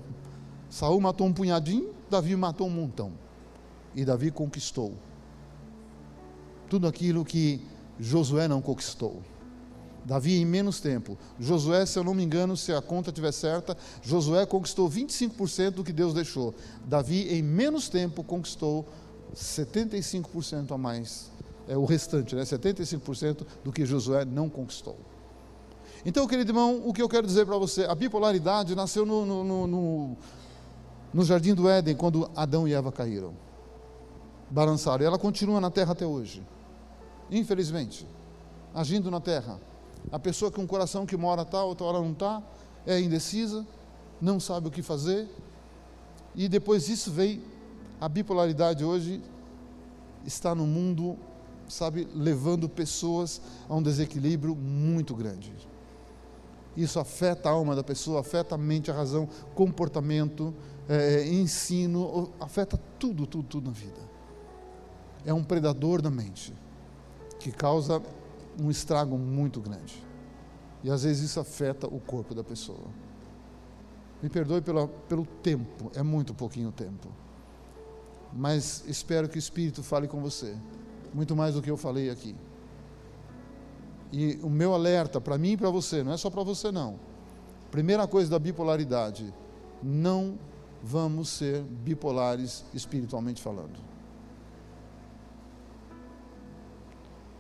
[0.68, 3.12] Saul matou um punhadinho, Davi matou um montão.
[3.94, 4.94] E Davi conquistou
[6.68, 7.62] tudo aquilo que
[8.00, 9.22] Josué não conquistou.
[10.06, 11.18] Davi em menos tempo.
[11.40, 15.84] Josué, se eu não me engano, se a conta estiver certa, Josué conquistou 25% do
[15.84, 16.54] que Deus deixou.
[16.86, 18.86] Davi em menos tempo conquistou
[19.36, 21.32] 75% a mais,
[21.68, 22.44] é o restante, né?
[22.44, 24.98] 75% do que Josué não conquistou.
[26.06, 29.68] Então, querido irmão, o que eu quero dizer para você, a bipolaridade nasceu no, no,
[29.68, 30.18] no,
[31.12, 33.34] no jardim do Éden, quando Adão e Eva caíram,
[34.52, 36.44] balançaram, e ela continua na terra até hoje,
[37.30, 38.08] infelizmente,
[38.74, 39.60] agindo na terra.
[40.12, 42.42] A pessoa com um coração que mora tal, outra hora não está,
[42.86, 43.66] é indecisa,
[44.22, 45.28] não sabe o que fazer,
[46.36, 47.42] e depois disso veio
[48.00, 49.22] a bipolaridade hoje
[50.26, 51.18] está no mundo,
[51.68, 55.54] sabe, levando pessoas a um desequilíbrio muito grande.
[56.76, 60.54] Isso afeta a alma da pessoa, afeta a mente, a razão, comportamento,
[60.90, 64.02] é, ensino, afeta tudo, tudo, tudo na vida.
[65.26, 66.54] É um predador da mente
[67.46, 68.02] que causa
[68.60, 70.04] um estrago muito grande.
[70.84, 72.88] E às vezes isso afeta o corpo da pessoa.
[74.22, 77.10] Me perdoe pela, pelo tempo, é muito pouquinho tempo
[78.36, 80.56] mas espero que o Espírito fale com você,
[81.14, 82.36] muito mais do que eu falei aqui.
[84.12, 87.00] E o meu alerta para mim e para você, não é só para você não.
[87.72, 89.34] Primeira coisa da bipolaridade,
[89.82, 90.38] não
[90.84, 93.80] vamos ser bipolares espiritualmente falando.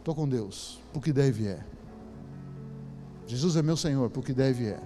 [0.05, 1.65] Estou com Deus, porque deve é.
[3.25, 4.79] Jesus é meu Senhor, porque deve é.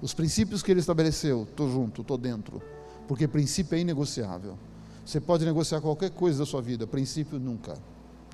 [0.00, 2.62] Os princípios que Ele estabeleceu, estou junto, estou dentro,
[3.06, 4.56] porque princípio é inegociável.
[5.04, 7.76] Você pode negociar qualquer coisa da sua vida, princípio nunca.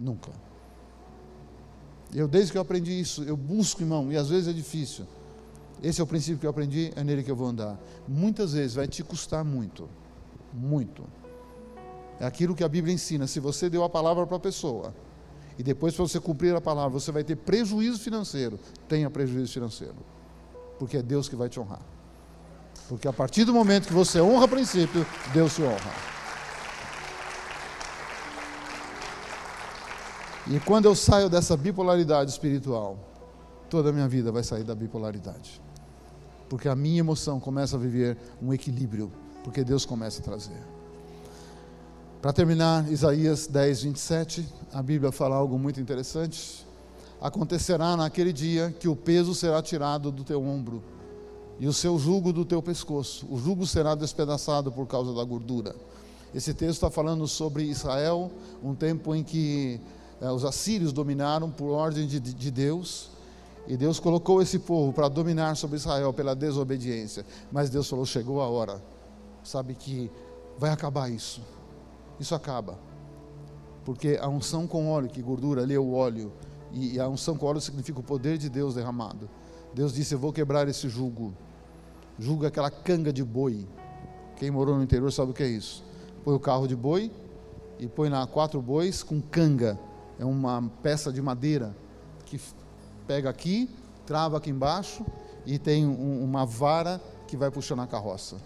[0.01, 0.31] Nunca.
[2.15, 5.05] Eu, desde que eu aprendi isso, eu busco, irmão, e às vezes é difícil.
[5.83, 7.77] Esse é o princípio que eu aprendi, é nele que eu vou andar.
[8.07, 9.89] Muitas vezes vai te custar muito.
[10.55, 11.03] Muito.
[12.21, 13.27] É aquilo que a Bíblia ensina.
[13.27, 14.95] Se você deu a palavra para a pessoa,
[15.59, 19.97] e depois, para você cumprir a palavra, você vai ter prejuízo financeiro, tenha prejuízo financeiro.
[20.79, 21.81] Porque é Deus que vai te honrar.
[22.89, 26.17] Porque a partir do momento que você honra o princípio, Deus te honra.
[30.49, 32.99] E quando eu saio dessa bipolaridade espiritual,
[33.69, 35.61] toda a minha vida vai sair da bipolaridade.
[36.49, 39.11] Porque a minha emoção começa a viver um equilíbrio,
[39.43, 40.76] porque Deus começa a trazer.
[42.27, 46.67] Para terminar, Isaías 10, 27, a Bíblia fala algo muito interessante.
[47.21, 50.83] Acontecerá naquele dia que o peso será tirado do teu ombro
[51.61, 53.29] e o seu jugo do teu pescoço.
[53.31, 55.77] O jugo será despedaçado por causa da gordura.
[56.35, 59.81] Esse texto está falando sobre Israel, um tempo em que
[60.21, 63.09] eh, os assírios dominaram por ordem de, de Deus,
[63.69, 67.25] e Deus colocou esse povo para dominar sobre Israel pela desobediência.
[67.53, 68.83] Mas Deus falou: chegou a hora,
[69.45, 70.11] sabe que
[70.59, 71.41] vai acabar isso.
[72.19, 72.79] Isso acaba.
[73.85, 76.33] Porque a unção com óleo, que gordura ali é o óleo,
[76.73, 79.31] e a unção com óleo significa o poder de Deus derramado.
[79.73, 81.35] Deus disse: Eu vou quebrar esse jugo.
[82.19, 83.67] Jugo é aquela canga de boi.
[84.37, 85.85] Quem morou no interior sabe o que é isso.
[86.25, 87.13] Põe o carro de boi
[87.79, 89.79] e põe lá quatro bois com canga.
[90.19, 91.77] É uma peça de madeira
[92.25, 92.41] que
[93.07, 93.71] pega aqui,
[94.05, 95.05] trava aqui embaixo
[95.45, 98.37] e tem um, uma vara que vai puxando a carroça.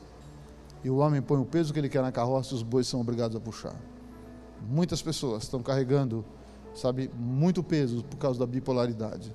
[0.83, 3.01] E o homem põe o peso que ele quer na carroça e os bois são
[3.01, 3.74] obrigados a puxar.
[4.68, 6.24] Muitas pessoas estão carregando,
[6.74, 9.35] sabe, muito peso por causa da bipolaridade.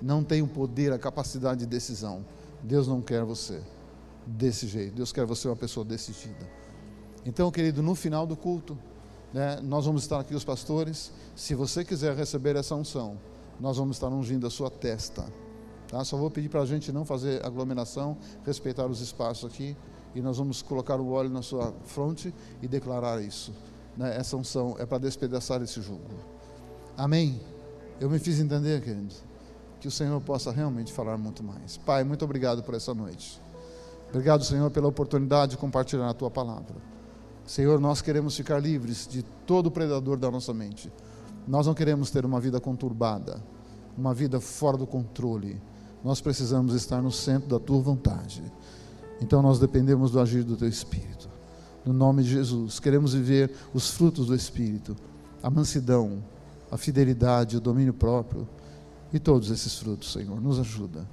[0.00, 2.24] Não tem o poder, a capacidade de decisão.
[2.62, 3.62] Deus não quer você
[4.26, 4.94] desse jeito.
[4.94, 6.46] Deus quer você uma pessoa decidida.
[7.24, 8.78] Então, querido, no final do culto,
[9.32, 11.12] né, nós vamos estar aqui os pastores.
[11.34, 13.18] Se você quiser receber essa unção,
[13.60, 15.24] nós vamos estar ungindo a sua testa.
[15.88, 16.04] Tá?
[16.04, 19.76] Só vou pedir para a gente não fazer aglomeração, respeitar os espaços aqui.
[20.16, 23.52] E nós vamos colocar o óleo na sua fronte e declarar isso.
[23.94, 24.16] Né?
[24.16, 26.08] Essa unção é para despedaçar esse jugo.
[26.96, 27.38] Amém?
[28.00, 29.22] Eu me fiz entender, queridos.
[29.78, 31.76] Que o Senhor possa realmente falar muito mais.
[31.76, 33.42] Pai, muito obrigado por essa noite.
[34.08, 36.76] Obrigado, Senhor, pela oportunidade de compartilhar a tua palavra.
[37.44, 40.90] Senhor, nós queremos ficar livres de todo predador da nossa mente.
[41.46, 43.44] Nós não queremos ter uma vida conturbada,
[43.98, 45.60] uma vida fora do controle.
[46.02, 48.42] Nós precisamos estar no centro da tua vontade.
[49.20, 51.28] Então nós dependemos do agir do teu Espírito.
[51.84, 54.96] No nome de Jesus, queremos viver os frutos do Espírito,
[55.42, 56.22] a mansidão,
[56.70, 58.48] a fidelidade, o domínio próprio
[59.12, 60.40] e todos esses frutos, Senhor.
[60.40, 61.06] Nos ajuda.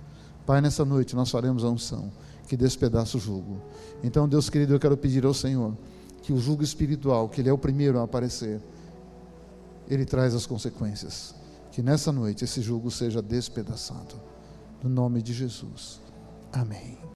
[0.45, 2.11] Pai, nessa noite nós faremos a unção
[2.47, 3.61] que despedaça o jugo.
[4.03, 5.75] Então, Deus querido, eu quero pedir ao Senhor
[6.21, 8.61] que o jugo espiritual, que Ele é o primeiro a aparecer,
[9.87, 11.35] Ele traz as consequências.
[11.71, 14.15] Que nessa noite esse jugo seja despedaçado.
[14.83, 15.99] No nome de Jesus.
[16.51, 17.02] Amém.